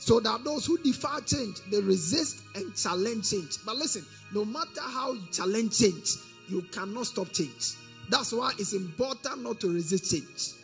So 0.05 0.19
that 0.19 0.43
those 0.43 0.67
who 0.67 0.77
defy 0.83 1.21
change, 1.21 1.61
they 1.71 1.81
resist 1.81 2.43
and 2.53 2.75
challenge 2.75 3.31
change. 3.31 3.57
But 3.65 3.77
listen, 3.77 4.05
no 4.35 4.45
matter 4.45 4.81
how 4.81 5.13
you 5.13 5.23
challenge 5.31 5.79
change, 5.79 6.09
you 6.47 6.61
cannot 6.71 7.07
stop 7.07 7.31
change. 7.31 7.73
That's 8.11 8.31
why 8.31 8.51
it's 8.59 8.73
important 8.73 9.41
not 9.41 9.59
to 9.61 9.73
resist 9.73 10.11
change. 10.11 10.61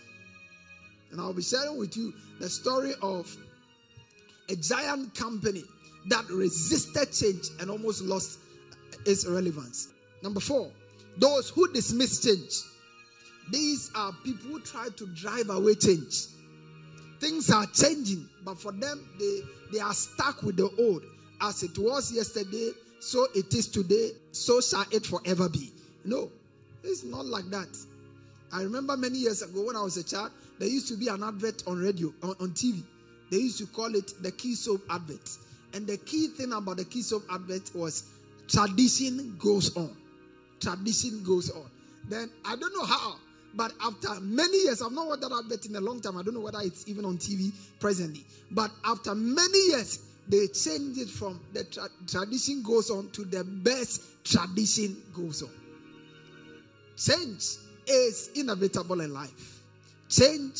And 1.10 1.20
I'll 1.20 1.34
be 1.34 1.42
sharing 1.42 1.80
with 1.80 1.98
you 1.98 2.14
the 2.40 2.48
story 2.52 2.94
of 3.02 3.36
a 4.48 4.56
giant 4.58 5.16
company 5.16 5.64
that 6.06 6.30
resisted 6.30 7.12
change 7.12 7.50
and 7.60 7.72
almost 7.72 8.04
lost 8.04 8.38
its 9.08 9.26
relevance. 9.26 9.88
Number 10.22 10.40
four, 10.40 10.70
those 11.18 11.50
who 11.50 11.68
dismiss 11.74 12.24
change. 12.24 12.62
These 13.52 13.90
are 13.96 14.14
people 14.24 14.52
who 14.52 14.60
try 14.60 14.90
to 14.98 15.08
drive 15.08 15.50
away 15.50 15.74
change. 15.74 16.28
Things 17.22 17.52
are 17.52 17.68
changing, 17.68 18.28
but 18.44 18.60
for 18.60 18.72
them, 18.72 19.08
they, 19.20 19.42
they 19.72 19.80
are 19.80 19.94
stuck 19.94 20.42
with 20.42 20.58
the 20.58 20.70
old. 20.80 21.04
As 21.40 21.62
it 21.62 21.78
was 21.78 22.12
yesterday, 22.12 22.72
so 23.00 23.28
it 23.36 23.54
is 23.54 23.68
today, 23.68 24.10
so 24.32 24.60
shall 24.60 24.86
it 24.92 25.06
forever 25.06 25.48
be. 25.48 25.72
No, 26.04 26.32
it's 26.84 27.04
not 27.04 27.28
like 27.28 27.46
that. 27.52 27.68
I 28.52 28.64
remember 28.64 28.98
many 28.98 29.20
years 29.20 29.44
ago 29.44 29.68
when 29.68 29.76
I 29.76 29.84
was 29.84 29.98
a 29.98 30.04
child, 30.04 30.32
there 30.58 30.68
used 30.68 30.88
to 30.88 30.98
be 30.98 31.10
an 31.10 31.24
advert 31.24 31.62
on 31.68 31.80
radio, 31.80 32.12
on, 32.24 32.32
on 32.40 32.50
TV. 32.54 32.84
They 33.30 33.38
used 33.38 33.60
to 33.60 33.68
call 33.68 33.94
it 33.94 34.14
the 34.24 34.32
key 34.32 34.56
soap 34.56 34.82
advert. 34.90 35.30
And 35.74 35.86
the 35.86 35.98
key 35.98 36.28
thing 36.30 36.52
about 36.54 36.78
the 36.78 36.86
key 36.86 37.04
soap 37.04 37.24
advert 37.32 37.70
was 37.76 38.04
tradition 38.48 39.36
goes 39.38 39.78
on. 39.78 39.96
Tradition 40.60 41.24
goes 41.24 41.52
on. 41.52 41.70
Then 42.10 42.32
I 42.44 42.56
don't 42.56 42.74
know 42.74 42.86
how, 42.86 43.18
but 43.54 43.74
after 43.82 44.20
many 44.22 44.64
years, 44.64 44.82
I've 44.82 44.92
not 44.92 45.08
watched 45.08 45.22
that 45.22 45.32
advert 45.32 45.66
in 45.66 45.76
a 45.76 45.82
long 45.82 46.00
time. 46.00 46.18
I 46.18 46.24
don't 46.24 46.34
know 46.34 46.40
whether 46.40 46.60
it's 46.62 46.88
even 46.88 47.06
on 47.06 47.18
TV 47.18 47.52
presently. 47.80 48.24
But 48.50 48.72
after 48.86 49.14
many 49.14 49.68
years, 49.70 50.00
they 50.28 50.48
changed 50.48 51.00
it 51.00 51.10
from 51.10 51.40
the 51.54 51.64
tra- 51.66 51.90
tradition 52.08 52.64
goes 52.64 52.90
on 52.90 53.10
to 53.12 53.26
the 53.26 53.44
best 53.44 54.24
tradition 54.24 55.02
goes 55.14 55.44
on. 55.44 55.50
Change 56.96 57.58
is 57.88 58.30
inevitable 58.36 59.02
in 59.02 59.14
life. 59.14 59.62
Change 60.08 60.60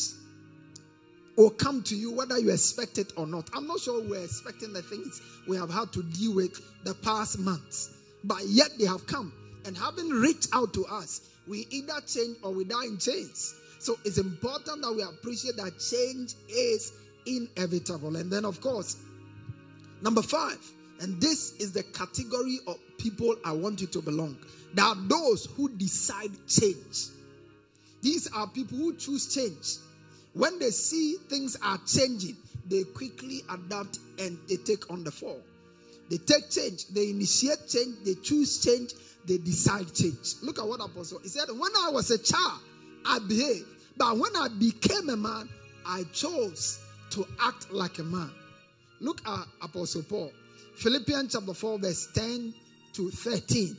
will 1.36 1.50
come 1.50 1.82
to 1.82 1.96
you 1.96 2.12
whether 2.12 2.38
you 2.38 2.50
expect 2.50 2.98
it 2.98 3.12
or 3.16 3.26
not. 3.26 3.48
I'm 3.54 3.66
not 3.66 3.80
sure 3.80 4.02
we're 4.02 4.24
expecting 4.24 4.72
the 4.72 4.82
things 4.82 5.22
we 5.48 5.56
have 5.56 5.70
had 5.70 5.92
to 5.92 6.02
deal 6.02 6.34
with 6.34 6.60
the 6.84 6.94
past 6.94 7.38
months, 7.38 7.90
but 8.24 8.42
yet 8.46 8.70
they 8.78 8.84
have 8.86 9.06
come. 9.06 9.32
And 9.64 9.76
having 9.78 10.08
reached 10.08 10.48
out 10.52 10.74
to 10.74 10.84
us, 10.86 11.31
we 11.46 11.66
either 11.70 12.00
change 12.06 12.36
or 12.42 12.52
we 12.52 12.64
die 12.64 12.84
in 12.84 12.98
chains. 12.98 13.54
So 13.78 13.98
it's 14.04 14.18
important 14.18 14.82
that 14.82 14.92
we 14.92 15.02
appreciate 15.02 15.56
that 15.56 15.78
change 15.78 16.34
is 16.48 16.92
inevitable. 17.26 18.16
And 18.16 18.30
then, 18.30 18.44
of 18.44 18.60
course, 18.60 18.96
number 20.00 20.22
five, 20.22 20.58
and 21.00 21.20
this 21.20 21.52
is 21.56 21.72
the 21.72 21.82
category 21.82 22.58
of 22.66 22.76
people 22.98 23.34
I 23.44 23.52
want 23.52 23.80
you 23.80 23.88
to 23.88 24.00
belong. 24.00 24.36
There 24.74 24.84
are 24.84 24.94
those 24.94 25.46
who 25.56 25.68
decide 25.70 26.30
change. 26.46 27.08
These 28.02 28.32
are 28.32 28.46
people 28.46 28.78
who 28.78 28.94
choose 28.96 29.34
change. 29.34 29.78
When 30.34 30.58
they 30.58 30.70
see 30.70 31.16
things 31.28 31.56
are 31.62 31.78
changing, 31.86 32.36
they 32.66 32.84
quickly 32.84 33.42
adapt 33.50 33.98
and 34.18 34.38
they 34.48 34.56
take 34.56 34.90
on 34.90 35.04
the 35.04 35.10
fall. 35.10 35.40
They 36.08 36.18
take 36.18 36.50
change, 36.50 36.88
they 36.88 37.10
initiate 37.10 37.68
change, 37.68 37.96
they 38.04 38.14
choose 38.14 38.62
change, 38.62 38.92
they 39.26 39.38
decide 39.38 39.92
change. 39.94 40.34
Look 40.42 40.58
at 40.58 40.66
what 40.66 40.80
Apostle 40.80 41.20
he 41.22 41.28
said. 41.28 41.48
When 41.48 41.70
I 41.78 41.90
was 41.90 42.10
a 42.10 42.18
child, 42.18 42.60
I 43.04 43.18
behaved, 43.20 43.66
but 43.96 44.16
when 44.16 44.34
I 44.36 44.48
became 44.48 45.08
a 45.08 45.16
man, 45.16 45.48
I 45.86 46.04
chose 46.12 46.80
to 47.10 47.26
act 47.40 47.72
like 47.72 47.98
a 47.98 48.04
man. 48.04 48.30
Look 49.00 49.26
at 49.26 49.46
Apostle 49.60 50.02
Paul, 50.02 50.32
Philippians 50.76 51.32
chapter 51.32 51.54
4, 51.54 51.78
verse 51.78 52.08
10 52.14 52.54
to 52.94 53.10
13. 53.10 53.76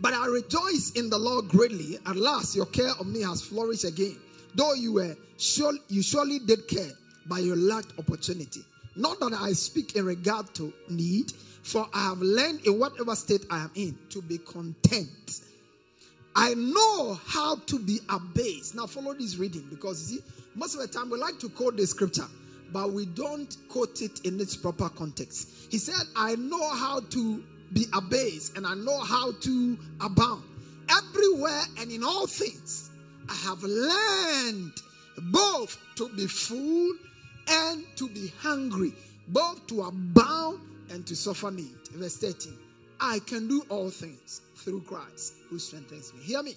But 0.00 0.14
I 0.14 0.26
rejoice 0.26 0.92
in 0.94 1.10
the 1.10 1.18
Lord 1.18 1.48
greatly. 1.48 1.98
At 2.06 2.16
last, 2.16 2.54
your 2.54 2.66
care 2.66 2.90
of 3.00 3.06
me 3.06 3.22
has 3.22 3.42
flourished 3.42 3.84
again. 3.84 4.16
Though 4.54 4.74
you 4.74 4.94
were 4.94 5.16
sure, 5.38 5.72
you 5.88 6.02
surely 6.02 6.38
did 6.38 6.68
care, 6.68 6.90
but 7.26 7.42
you 7.42 7.56
lacked 7.56 7.98
opportunity. 7.98 8.64
Not 8.96 9.20
that 9.20 9.32
I 9.32 9.52
speak 9.52 9.96
in 9.96 10.04
regard 10.04 10.52
to 10.54 10.72
need, 10.88 11.32
for 11.68 11.86
I 11.92 12.04
have 12.04 12.22
learned 12.22 12.66
in 12.66 12.78
whatever 12.78 13.14
state 13.14 13.44
I 13.50 13.58
am 13.58 13.70
in 13.74 13.98
to 14.08 14.22
be 14.22 14.38
content. 14.38 15.42
I 16.34 16.54
know 16.54 17.18
how 17.26 17.56
to 17.56 17.78
be 17.78 17.98
abased. 18.08 18.74
Now 18.74 18.86
follow 18.86 19.12
this 19.12 19.36
reading 19.36 19.66
because 19.68 20.10
you 20.10 20.18
see, 20.18 20.24
most 20.54 20.74
of 20.74 20.80
the 20.80 20.88
time 20.88 21.10
we 21.10 21.18
like 21.18 21.38
to 21.40 21.50
quote 21.50 21.76
the 21.76 21.86
scripture, 21.86 22.26
but 22.72 22.92
we 22.92 23.04
don't 23.04 23.54
quote 23.68 24.00
it 24.00 24.24
in 24.24 24.40
its 24.40 24.56
proper 24.56 24.88
context. 24.88 25.50
He 25.70 25.76
said, 25.76 26.06
I 26.16 26.36
know 26.36 26.70
how 26.74 27.00
to 27.00 27.44
be 27.74 27.84
abased 27.94 28.56
and 28.56 28.66
I 28.66 28.74
know 28.74 29.00
how 29.00 29.32
to 29.32 29.78
abound. 30.00 30.44
Everywhere 30.90 31.62
and 31.80 31.92
in 31.92 32.02
all 32.02 32.26
things, 32.26 32.88
I 33.28 33.34
have 33.34 33.62
learned 33.62 34.72
both 35.30 35.78
to 35.96 36.08
be 36.16 36.26
full 36.26 36.94
and 37.46 37.84
to 37.96 38.08
be 38.08 38.32
hungry, 38.38 38.94
both 39.28 39.66
to 39.66 39.82
abound 39.82 40.60
and 40.90 41.06
to 41.06 41.16
suffer 41.16 41.50
need. 41.50 41.76
Verse 41.92 42.16
13 42.16 42.56
I 43.00 43.20
can 43.20 43.46
do 43.46 43.62
all 43.68 43.90
things 43.90 44.42
through 44.56 44.82
Christ 44.82 45.34
who 45.48 45.58
strengthens 45.58 46.12
me. 46.14 46.22
Hear 46.22 46.42
me. 46.42 46.54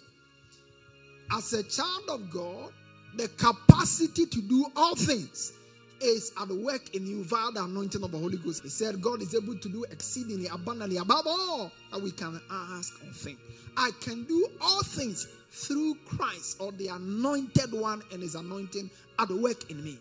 As 1.32 1.54
a 1.54 1.64
child 1.64 2.10
of 2.10 2.30
God, 2.30 2.72
the 3.16 3.28
capacity 3.30 4.26
to 4.26 4.42
do 4.42 4.66
all 4.76 4.96
things 4.96 5.54
is 6.02 6.32
at 6.42 6.50
work 6.50 6.96
in 6.96 7.06
you 7.06 7.24
via 7.24 7.52
the 7.52 7.64
anointing 7.64 8.04
of 8.04 8.12
the 8.12 8.18
Holy 8.18 8.38
Ghost. 8.38 8.64
He 8.64 8.70
said, 8.70 9.02
God 9.02 9.22
is 9.22 9.36
able 9.36 9.56
to 9.56 9.70
do 9.70 9.84
exceedingly 9.92 10.48
abundantly 10.48 10.98
above 10.98 11.28
all 11.28 11.72
that 11.92 12.02
we 12.02 12.12
can 12.12 12.42
ask 12.50 12.94
or 13.04 13.14
think. 13.14 13.38
I 13.78 13.92
can 14.02 14.24
do 14.24 14.48
all 14.60 14.82
things 14.82 15.28
through 15.52 15.96
Christ 16.06 16.58
or 16.60 16.72
the 16.74 16.88
anointed 16.88 17.72
one 17.72 18.02
and 18.12 18.22
his 18.22 18.36
anointing 18.36 18.90
at 19.20 19.30
work 19.30 19.70
in 19.70 19.84
me. 19.84 20.00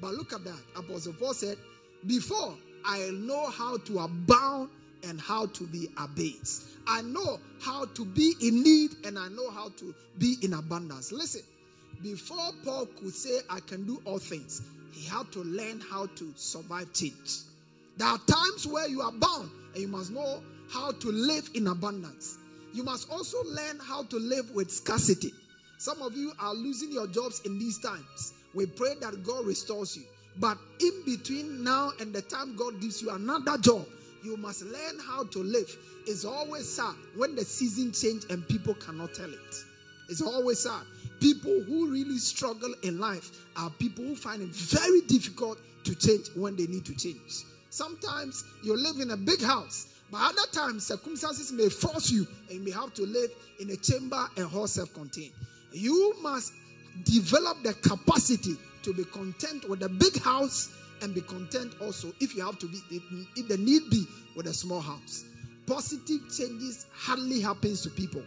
But 0.00 0.14
look 0.14 0.32
at 0.32 0.44
that. 0.44 0.60
Apostle 0.76 1.14
Paul 1.14 1.34
said, 1.34 1.56
Before 2.06 2.54
I 2.84 3.10
know 3.12 3.50
how 3.50 3.76
to 3.78 4.00
abound 4.00 4.70
and 5.04 5.20
how 5.20 5.46
to 5.46 5.64
be 5.66 5.88
abased. 5.98 6.64
I 6.86 7.02
know 7.02 7.38
how 7.60 7.84
to 7.84 8.04
be 8.04 8.34
in 8.40 8.62
need 8.62 8.92
and 9.04 9.18
I 9.18 9.28
know 9.28 9.50
how 9.50 9.68
to 9.76 9.94
be 10.18 10.36
in 10.42 10.54
abundance. 10.54 11.12
Listen, 11.12 11.42
before 12.02 12.50
Paul 12.64 12.86
could 12.86 13.14
say, 13.14 13.40
I 13.50 13.60
can 13.60 13.86
do 13.86 14.00
all 14.04 14.18
things, 14.18 14.62
he 14.92 15.06
had 15.06 15.30
to 15.32 15.40
learn 15.40 15.80
how 15.80 16.06
to 16.06 16.32
survive 16.36 16.92
change. 16.92 17.40
There 17.96 18.08
are 18.08 18.18
times 18.18 18.66
where 18.66 18.88
you 18.88 19.02
are 19.02 19.12
bound 19.12 19.50
and 19.74 19.82
you 19.82 19.88
must 19.88 20.10
know 20.10 20.42
how 20.70 20.92
to 20.92 21.12
live 21.12 21.50
in 21.54 21.66
abundance. 21.66 22.38
You 22.72 22.84
must 22.84 23.10
also 23.10 23.42
learn 23.44 23.78
how 23.80 24.04
to 24.04 24.16
live 24.18 24.50
with 24.52 24.70
scarcity. 24.70 25.32
Some 25.78 26.02
of 26.02 26.16
you 26.16 26.32
are 26.40 26.54
losing 26.54 26.92
your 26.92 27.06
jobs 27.06 27.40
in 27.44 27.58
these 27.58 27.78
times. 27.78 28.34
We 28.54 28.66
pray 28.66 28.94
that 29.00 29.22
God 29.24 29.46
restores 29.46 29.96
you. 29.96 30.04
But 30.36 30.58
in 30.80 31.02
between 31.04 31.64
now 31.64 31.92
and 32.00 32.12
the 32.12 32.22
time 32.22 32.54
God 32.56 32.80
gives 32.80 33.02
you 33.02 33.10
another 33.10 33.58
job, 33.58 33.86
you 34.22 34.36
must 34.36 34.62
learn 34.62 34.98
how 35.06 35.24
to 35.24 35.38
live. 35.40 35.76
It's 36.06 36.24
always 36.24 36.68
sad 36.68 36.94
when 37.16 37.34
the 37.34 37.44
season 37.44 37.92
change 37.92 38.24
and 38.30 38.46
people 38.48 38.74
cannot 38.74 39.14
tell 39.14 39.30
it. 39.30 39.64
It's 40.08 40.22
always 40.22 40.60
sad. 40.60 40.82
People 41.20 41.60
who 41.64 41.90
really 41.90 42.18
struggle 42.18 42.72
in 42.82 42.98
life 42.98 43.30
are 43.56 43.70
people 43.70 44.04
who 44.04 44.14
find 44.14 44.42
it 44.42 44.48
very 44.48 45.00
difficult 45.02 45.58
to 45.84 45.94
change 45.94 46.28
when 46.34 46.56
they 46.56 46.66
need 46.66 46.84
to 46.86 46.94
change. 46.94 47.44
Sometimes 47.70 48.44
you 48.62 48.76
live 48.76 49.00
in 49.00 49.10
a 49.10 49.16
big 49.16 49.42
house, 49.42 49.94
but 50.10 50.18
other 50.20 50.50
times 50.52 50.86
circumstances 50.86 51.52
may 51.52 51.68
force 51.68 52.10
you 52.10 52.26
and 52.48 52.58
you 52.58 52.64
may 52.64 52.70
have 52.70 52.94
to 52.94 53.02
live 53.02 53.30
in 53.60 53.70
a 53.70 53.76
chamber 53.76 54.24
and 54.36 54.48
all 54.54 54.66
self-contained. 54.66 55.32
You 55.72 56.14
must 56.22 56.52
develop 57.04 57.62
the 57.62 57.74
capacity 57.74 58.56
to 58.88 58.94
be 58.94 59.04
content 59.04 59.68
with 59.68 59.82
a 59.82 59.88
big 59.88 60.18
house 60.22 60.74
and 61.02 61.14
be 61.14 61.20
content 61.20 61.74
also 61.78 62.10
if 62.20 62.34
you 62.34 62.42
have 62.42 62.58
to 62.58 62.66
be 62.66 62.78
if, 62.90 63.02
if 63.36 63.46
the 63.46 63.58
need 63.58 63.82
be 63.90 64.06
with 64.34 64.46
a 64.46 64.54
small 64.54 64.80
house. 64.80 65.26
Positive 65.66 66.22
changes 66.34 66.86
hardly 66.94 67.42
happens 67.42 67.82
to 67.82 67.90
people. 67.90 68.22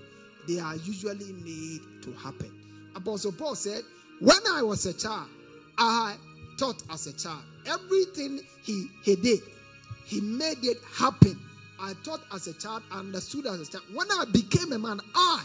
They 0.47 0.59
are 0.59 0.75
usually 0.75 1.33
made 1.33 2.03
to 2.03 2.13
happen. 2.13 2.51
Apostle 2.95 3.31
Paul 3.31 3.55
said, 3.55 3.81
When 4.19 4.37
I 4.51 4.61
was 4.61 4.85
a 4.85 4.93
child, 4.93 5.29
I 5.79 6.15
thought 6.59 6.83
as 6.91 7.07
a 7.07 7.13
child. 7.13 7.41
Everything 7.65 8.41
he, 8.61 8.85
he 9.03 9.15
did, 9.15 9.39
he 10.05 10.21
made 10.21 10.59
it 10.61 10.77
happen. 10.93 11.39
I 11.79 11.93
thought 12.05 12.21
as 12.35 12.45
a 12.45 12.53
child, 12.53 12.83
understood 12.91 13.47
as 13.47 13.67
a 13.67 13.71
child. 13.71 13.85
When 13.95 14.11
I 14.11 14.25
became 14.31 14.73
a 14.73 14.77
man, 14.77 14.99
I 15.15 15.43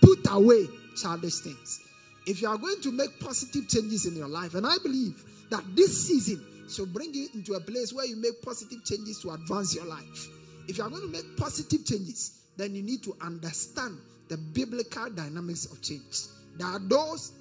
put 0.00 0.26
away 0.30 0.68
childish 0.96 1.40
things. 1.40 1.82
If 2.28 2.42
you 2.42 2.48
are 2.48 2.58
going 2.58 2.82
to 2.82 2.92
make 2.92 3.18
positive 3.20 3.66
changes 3.68 4.04
in 4.04 4.14
your 4.14 4.28
life, 4.28 4.54
and 4.54 4.66
I 4.66 4.76
believe 4.82 5.24
that 5.48 5.64
this 5.74 6.06
season 6.06 6.44
should 6.68 6.92
bring 6.92 7.14
you 7.14 7.26
into 7.32 7.54
a 7.54 7.60
place 7.60 7.94
where 7.94 8.04
you 8.04 8.16
make 8.16 8.42
positive 8.42 8.84
changes 8.84 9.18
to 9.22 9.30
advance 9.30 9.74
your 9.74 9.86
life. 9.86 10.28
If 10.68 10.76
you 10.76 10.84
are 10.84 10.90
going 10.90 11.00
to 11.00 11.08
make 11.08 11.38
positive 11.38 11.86
changes, 11.86 12.42
then 12.58 12.74
you 12.74 12.82
need 12.82 13.02
to 13.04 13.16
understand 13.22 13.96
the 14.28 14.36
biblical 14.36 15.08
dynamics 15.08 15.72
of 15.72 15.80
change. 15.80 16.26
There 16.58 16.66
are 16.66 16.78
those, 16.78 17.32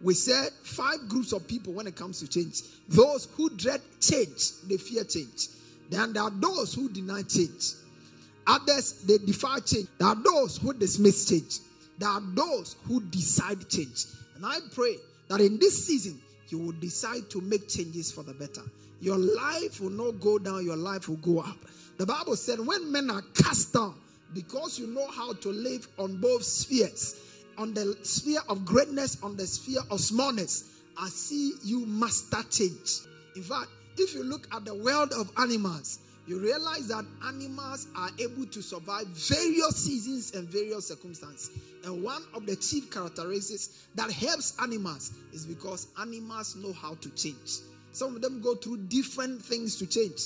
we 0.00 0.14
said, 0.14 0.50
five 0.62 1.08
groups 1.08 1.32
of 1.32 1.48
people 1.48 1.72
when 1.72 1.88
it 1.88 1.96
comes 1.96 2.20
to 2.20 2.28
change. 2.28 2.62
Those 2.88 3.26
who 3.34 3.50
dread 3.50 3.80
change, 4.00 4.60
they 4.68 4.76
fear 4.76 5.02
change. 5.02 5.48
Then 5.90 6.12
there 6.12 6.22
are 6.22 6.30
those 6.30 6.72
who 6.72 6.88
deny 6.88 7.22
change. 7.22 7.72
Others, 8.46 9.02
they 9.08 9.18
defy 9.18 9.58
change. 9.58 9.88
There 9.98 10.06
are 10.06 10.22
those 10.22 10.58
who 10.58 10.72
dismiss 10.72 11.28
change. 11.28 11.58
There 11.98 12.08
are 12.08 12.22
those 12.34 12.76
who 12.86 13.00
decide 13.00 13.68
change. 13.68 14.06
And 14.36 14.46
I 14.46 14.58
pray 14.74 14.96
that 15.28 15.40
in 15.40 15.58
this 15.58 15.86
season, 15.86 16.20
you 16.48 16.58
will 16.58 16.72
decide 16.72 17.28
to 17.30 17.40
make 17.40 17.68
changes 17.68 18.10
for 18.10 18.22
the 18.22 18.34
better. 18.34 18.62
Your 19.00 19.18
life 19.18 19.80
will 19.80 19.90
not 19.90 20.20
go 20.20 20.38
down, 20.38 20.64
your 20.64 20.76
life 20.76 21.08
will 21.08 21.16
go 21.16 21.40
up. 21.40 21.58
The 21.98 22.06
Bible 22.06 22.36
said, 22.36 22.60
when 22.60 22.90
men 22.90 23.10
are 23.10 23.22
cast 23.34 23.72
down, 23.72 23.94
because 24.34 24.78
you 24.78 24.86
know 24.86 25.06
how 25.08 25.32
to 25.34 25.48
live 25.50 25.88
on 25.98 26.20
both 26.20 26.42
spheres, 26.42 27.16
on 27.56 27.74
the 27.74 27.96
sphere 28.02 28.40
of 28.48 28.64
greatness, 28.64 29.20
on 29.22 29.36
the 29.36 29.46
sphere 29.46 29.80
of 29.90 30.00
smallness, 30.00 30.64
I 30.96 31.08
see 31.08 31.54
you 31.64 31.86
master 31.86 32.42
change. 32.50 33.00
In 33.36 33.42
fact, 33.42 33.68
if 33.96 34.14
you 34.14 34.22
look 34.22 34.46
at 34.54 34.64
the 34.64 34.74
world 34.74 35.12
of 35.12 35.30
animals, 35.38 36.00
you 36.28 36.38
realize 36.38 36.88
that 36.88 37.06
animals 37.26 37.88
are 37.96 38.10
able 38.18 38.44
to 38.44 38.60
survive 38.60 39.06
various 39.06 39.76
seasons 39.76 40.34
and 40.34 40.46
various 40.46 40.88
circumstances. 40.88 41.50
And 41.84 42.02
one 42.02 42.22
of 42.34 42.44
the 42.44 42.54
chief 42.54 42.90
characteristics 42.90 43.86
that 43.94 44.10
helps 44.12 44.54
animals 44.60 45.12
is 45.32 45.46
because 45.46 45.86
animals 45.98 46.54
know 46.56 46.74
how 46.74 46.96
to 46.96 47.10
change. 47.10 47.60
Some 47.92 48.14
of 48.14 48.20
them 48.20 48.42
go 48.42 48.54
through 48.54 48.76
different 48.88 49.40
things 49.40 49.76
to 49.76 49.86
change. 49.86 50.20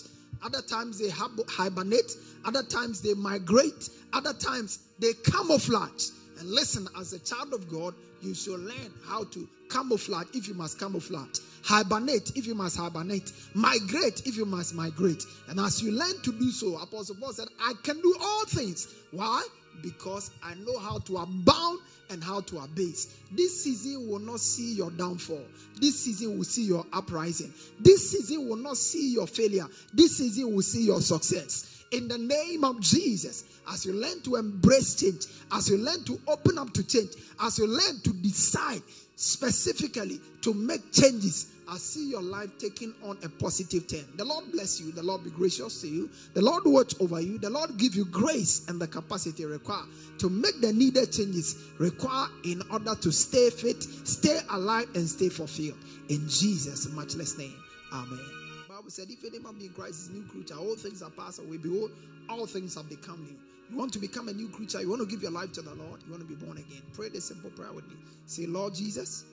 Other 0.45 0.61
times 0.61 0.99
they 0.99 1.09
hibernate, 1.09 2.17
other 2.45 2.65
times 2.65 3.01
they 3.01 3.15
migrate, 3.15 3.89
other 4.13 4.33
times 4.33 4.81
they 4.99 5.13
camouflage. 5.25 6.09
And 6.41 6.51
listen, 6.51 6.89
as 6.99 7.13
a 7.13 7.21
child 7.21 7.55
of 7.55 7.69
God, 7.69 7.95
you 8.21 8.35
should 8.35 8.59
learn 8.59 8.93
how 9.07 9.23
to 9.23 9.49
camouflage 9.73 10.27
if 10.35 10.49
you 10.49 10.55
must 10.55 10.79
camouflage, 10.79 11.39
hibernate 11.63 12.33
if 12.37 12.47
you 12.47 12.55
must 12.55 12.77
hibernate, 12.77 13.33
migrate 13.55 14.27
if 14.27 14.37
you 14.37 14.45
must 14.45 14.75
migrate. 14.75 15.25
And 15.49 15.59
as 15.59 15.83
you 15.83 15.93
learn 15.93 16.21
to 16.23 16.33
do 16.33 16.51
so, 16.51 16.77
Apostle 16.77 17.17
Paul 17.17 17.33
said, 17.33 17.49
I 17.61 17.73
can 17.83 18.01
do 18.01 18.15
all 18.21 18.45
things. 18.47 18.89
Why? 19.11 19.47
Because 19.83 20.31
I 20.43 20.55
know 20.55 20.79
how 20.79 20.99
to 20.99 21.19
abound 21.19 21.81
and 22.11 22.23
how 22.23 22.41
to 22.43 22.59
abase. 22.59 23.17
This 23.31 23.65
season 23.65 24.07
will 24.09 24.19
not 24.19 24.41
see 24.41 24.75
your 24.75 24.91
downfall. 24.91 25.45
This 25.81 25.99
season 25.99 26.37
will 26.37 26.45
see 26.45 26.65
your 26.65 26.85
uprising. 26.93 27.53
This 27.81 28.11
season 28.11 28.49
will 28.49 28.57
not 28.57 28.77
see 28.77 29.13
your 29.13 29.27
failure. 29.27 29.67
This 29.95 30.19
season 30.19 30.55
will 30.55 30.63
see 30.63 30.85
your 30.85 31.01
success 31.01 31.85
in 31.93 32.09
the 32.09 32.19
name 32.19 32.65
of 32.65 32.81
Jesus. 32.81 33.45
As 33.71 33.87
you 33.87 33.93
learn 33.93 34.21
to 34.23 34.37
embrace 34.37 34.97
change, 34.97 35.27
as 35.53 35.71
you 35.71 35.79
learn 35.79 36.03
to 36.05 36.19
open 36.27 36.59
up 36.59 36.73
to 36.75 36.85
change, 36.87 37.11
as 37.41 37.59
you 37.59 37.67
learn 37.67 38.01
to 38.03 38.13
decide 38.15 38.83
specifically 39.17 40.21
to 40.43 40.55
make 40.55 40.93
changes, 40.93 41.53
I 41.69 41.77
see 41.77 42.11
your 42.11 42.23
life 42.23 42.51
taking 42.59 42.93
on 43.03 43.17
a 43.25 43.29
positive 43.29 43.87
turn. 43.87 44.05
The 44.17 44.25
Lord 44.25 44.53
bless 44.53 44.81
you. 44.81 44.93
The 44.93 45.03
Lord 45.03 45.25
be 45.25 45.31
gracious 45.31 45.81
to 45.83 45.89
you. 45.89 46.11
The 46.35 46.43
Lord 46.43 46.65
watch 46.67 46.95
over 47.01 47.21
you. 47.21 47.39
The 47.39 47.49
Lord 47.49 47.79
give 47.79 47.95
you 47.95 48.05
grace 48.05 48.69
and 48.69 48.81
the 48.81 48.87
capacity 48.87 49.45
required 49.45 49.87
to 50.19 50.29
make 50.29 50.61
the 50.61 50.73
needed 50.73 51.13
changes 51.13 51.57
required 51.79 52.31
in 52.45 52.63
order 52.71 52.95
to 52.97 53.13
stay 53.13 53.49
fit, 53.51 53.83
stay 53.83 54.41
alive, 54.51 54.89
and 54.95 55.09
stay 55.09 55.29
fulfilled. 55.29 55.79
In 56.09 56.29
Jesus' 56.29 56.89
matchless 56.93 57.39
name. 57.39 57.55
Amen. 57.93 58.21
Bible 58.69 58.91
said, 58.91 59.07
If 59.11 59.25
any 59.25 59.39
man 59.39 59.55
be 59.55 59.67
in 59.67 59.73
Christ, 59.73 59.95
is 59.95 60.11
new 60.11 60.23
creature. 60.25 60.57
All 60.57 60.75
things 60.77 61.03
are 61.03 61.11
passed 61.11 61.39
away. 61.39 61.57
Behold, 61.57 61.93
all 62.29 62.47
things 62.47 62.75
have 62.75 62.89
become 62.89 63.23
new. 63.23 63.37
You 63.73 63.79
want 63.79 63.91
to 63.95 63.99
become 63.99 64.29
a 64.29 64.35
new 64.35 64.51
creature. 64.51 64.83
You 64.83 64.91
want 64.91 65.01
to 65.01 65.09
give 65.09 65.23
your 65.23 65.31
life 65.31 65.53
to 65.53 65.63
the 65.63 65.75
Lord. 65.75 66.03
You 66.05 66.13
want 66.13 66.21
to 66.21 66.29
be 66.29 66.35
born 66.35 66.59
again. 66.59 66.83
Pray 66.93 67.09
this 67.09 67.25
simple 67.25 67.49
prayer 67.49 67.73
with 67.73 67.89
me. 67.89 67.97
Say, 68.27 68.45
Lord 68.45 68.75
Jesus, 68.75 69.25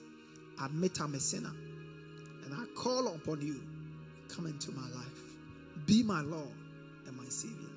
admit 0.64 0.98
I'm 0.98 1.14
a 1.14 1.20
sinner. 1.20 1.52
And 2.46 2.54
I 2.54 2.64
call 2.74 3.08
upon 3.08 3.42
you. 3.42 3.60
Come 4.34 4.46
into 4.46 4.72
my 4.72 4.88
life. 4.96 5.36
Be 5.84 6.02
my 6.02 6.22
Lord 6.22 6.48
and 7.06 7.14
my 7.18 7.26
Savior. 7.26 7.68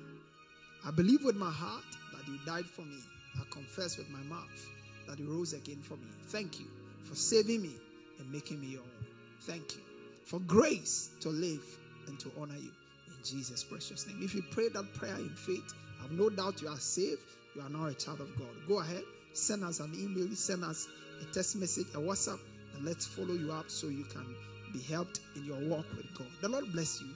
I 0.86 0.90
believe 0.90 1.22
with 1.22 1.36
my 1.36 1.50
heart 1.50 1.84
that 2.14 2.26
you 2.26 2.38
died 2.46 2.64
for 2.64 2.80
me. 2.82 2.96
I 3.36 3.42
confess 3.50 3.98
with 3.98 4.08
my 4.08 4.22
mouth 4.22 4.70
that 5.06 5.18
you 5.18 5.30
rose 5.30 5.52
again 5.52 5.82
for 5.82 5.96
me. 5.96 6.06
Thank 6.28 6.60
you 6.60 6.66
for 7.04 7.14
saving 7.14 7.60
me 7.60 7.74
and 8.18 8.32
making 8.32 8.58
me 8.62 8.68
your 8.68 8.80
own. 8.80 9.06
Thank 9.42 9.76
you 9.76 9.82
for 10.24 10.40
grace 10.40 11.10
to 11.20 11.28
live 11.28 11.78
and 12.06 12.18
to 12.20 12.30
honor 12.40 12.56
you 12.56 12.70
in 13.08 13.22
Jesus' 13.22 13.62
precious 13.62 14.06
name. 14.06 14.20
If 14.22 14.34
you 14.34 14.42
pray 14.50 14.70
that 14.70 14.94
prayer 14.94 15.16
in 15.16 15.28
faith, 15.28 15.74
have 16.04 16.12
no 16.12 16.28
doubt 16.28 16.60
you 16.60 16.68
are 16.68 16.78
saved. 16.78 17.22
You 17.56 17.62
are 17.62 17.70
now 17.70 17.86
a 17.86 17.94
child 17.94 18.20
of 18.20 18.36
God. 18.38 18.48
Go 18.68 18.80
ahead, 18.80 19.02
send 19.32 19.64
us 19.64 19.80
an 19.80 19.92
email, 19.94 20.28
send 20.36 20.62
us 20.62 20.86
a 21.22 21.24
text 21.32 21.56
message, 21.56 21.86
a 21.94 21.98
WhatsApp, 21.98 22.38
and 22.76 22.84
let's 22.84 23.06
follow 23.06 23.32
you 23.32 23.52
up 23.52 23.70
so 23.70 23.86
you 23.86 24.04
can 24.04 24.26
be 24.72 24.80
helped 24.80 25.20
in 25.34 25.44
your 25.44 25.58
walk 25.60 25.86
with 25.96 26.06
God. 26.18 26.26
The 26.42 26.48
Lord 26.48 26.70
bless 26.72 27.00
you. 27.00 27.08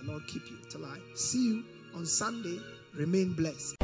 The 0.00 0.10
Lord 0.10 0.26
keep 0.26 0.42
you 0.50 0.58
till 0.68 0.84
I 0.84 0.98
see 1.14 1.44
you 1.44 1.64
on 1.94 2.04
Sunday. 2.04 2.58
Remain 2.94 3.32
blessed. 3.32 3.76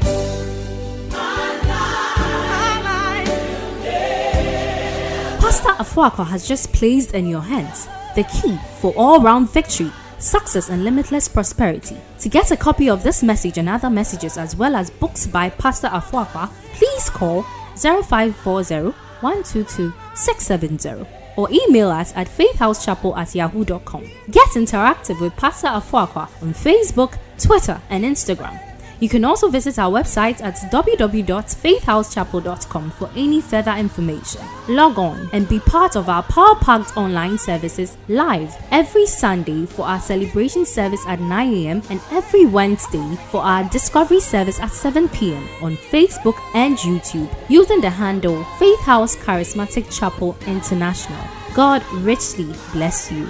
Pastor 5.39 5.71
Afuakwa 5.79 6.27
has 6.27 6.49
just 6.49 6.73
placed 6.73 7.15
in 7.15 7.27
your 7.27 7.43
hands 7.43 7.87
the 8.17 8.25
key 8.25 8.59
for 8.81 8.93
all 8.97 9.21
round 9.21 9.51
victory, 9.53 9.93
success, 10.19 10.69
and 10.69 10.85
limitless 10.85 11.29
prosperity. 11.29 11.97
To 12.21 12.29
get 12.29 12.51
a 12.51 12.57
copy 12.57 12.89
of 12.89 13.03
this 13.03 13.23
message 13.23 13.59
and 13.59 13.69
other 13.69 13.91
messages, 13.91 14.37
as 14.37 14.57
well 14.57 14.77
as 14.77 14.91
books 14.91 15.27
by 15.27 15.51
Pastor 15.51 15.89
Afuakwa, 15.89 16.51
please 16.75 17.11
call 17.11 17.43
0540 17.77 18.95
122 19.21 19.93
670 20.15 21.07
or 21.37 21.49
email 21.51 21.91
us 21.91 22.13
at 22.17 22.27
faithhousechapel 22.27 23.17
at 23.17 23.35
yahoo.com. 23.35 24.03
Get 24.31 24.49
interactive 24.51 25.21
with 25.21 25.37
Pastor 25.37 25.69
Afuakwa 25.69 26.29
on 26.43 26.53
Facebook, 26.53 27.17
Twitter, 27.39 27.81
and 27.91 28.05
Instagram. 28.05 28.68
You 29.01 29.09
can 29.09 29.25
also 29.25 29.49
visit 29.49 29.79
our 29.79 29.91
website 29.91 30.43
at 30.43 30.57
www.faithhousechapel.com 30.73 32.91
for 32.91 33.09
any 33.15 33.41
further 33.41 33.71
information. 33.73 34.43
Log 34.69 34.99
on 34.99 35.31
and 35.33 35.49
be 35.49 35.61
part 35.61 35.95
of 35.97 36.09
our 36.09 36.25
power 36.25 36.57
packed 36.57 36.97
online 36.97 37.39
services 37.39 37.97
live 38.09 38.57
every 38.71 39.07
Sunday 39.07 39.67
for 39.67 39.87
our 39.87 40.01
celebration 40.01 40.67
service 40.67 41.05
at 41.07 41.21
9 41.21 41.55
a.m. 41.55 41.83
and 41.91 42.01
every 42.11 42.47
Wednesday 42.47 43.17
for 43.31 43.41
our 43.43 43.63
discovery 43.71 44.21
service 44.21 44.59
at 44.61 44.73
7 44.73 45.09
p.m. 45.11 45.47
on 45.63 45.77
Facebook 45.77 46.35
and 46.55 46.77
YouTube 46.79 47.33
using 47.49 47.81
the 47.81 47.91
handle 47.91 48.43
Faith 48.59 48.81
House 48.81 49.15
Charismatic 49.17 49.97
Chapel 49.97 50.37
International. 50.47 51.23
God 51.55 51.85
richly 51.93 52.53
bless 52.73 53.11
you. 53.11 53.29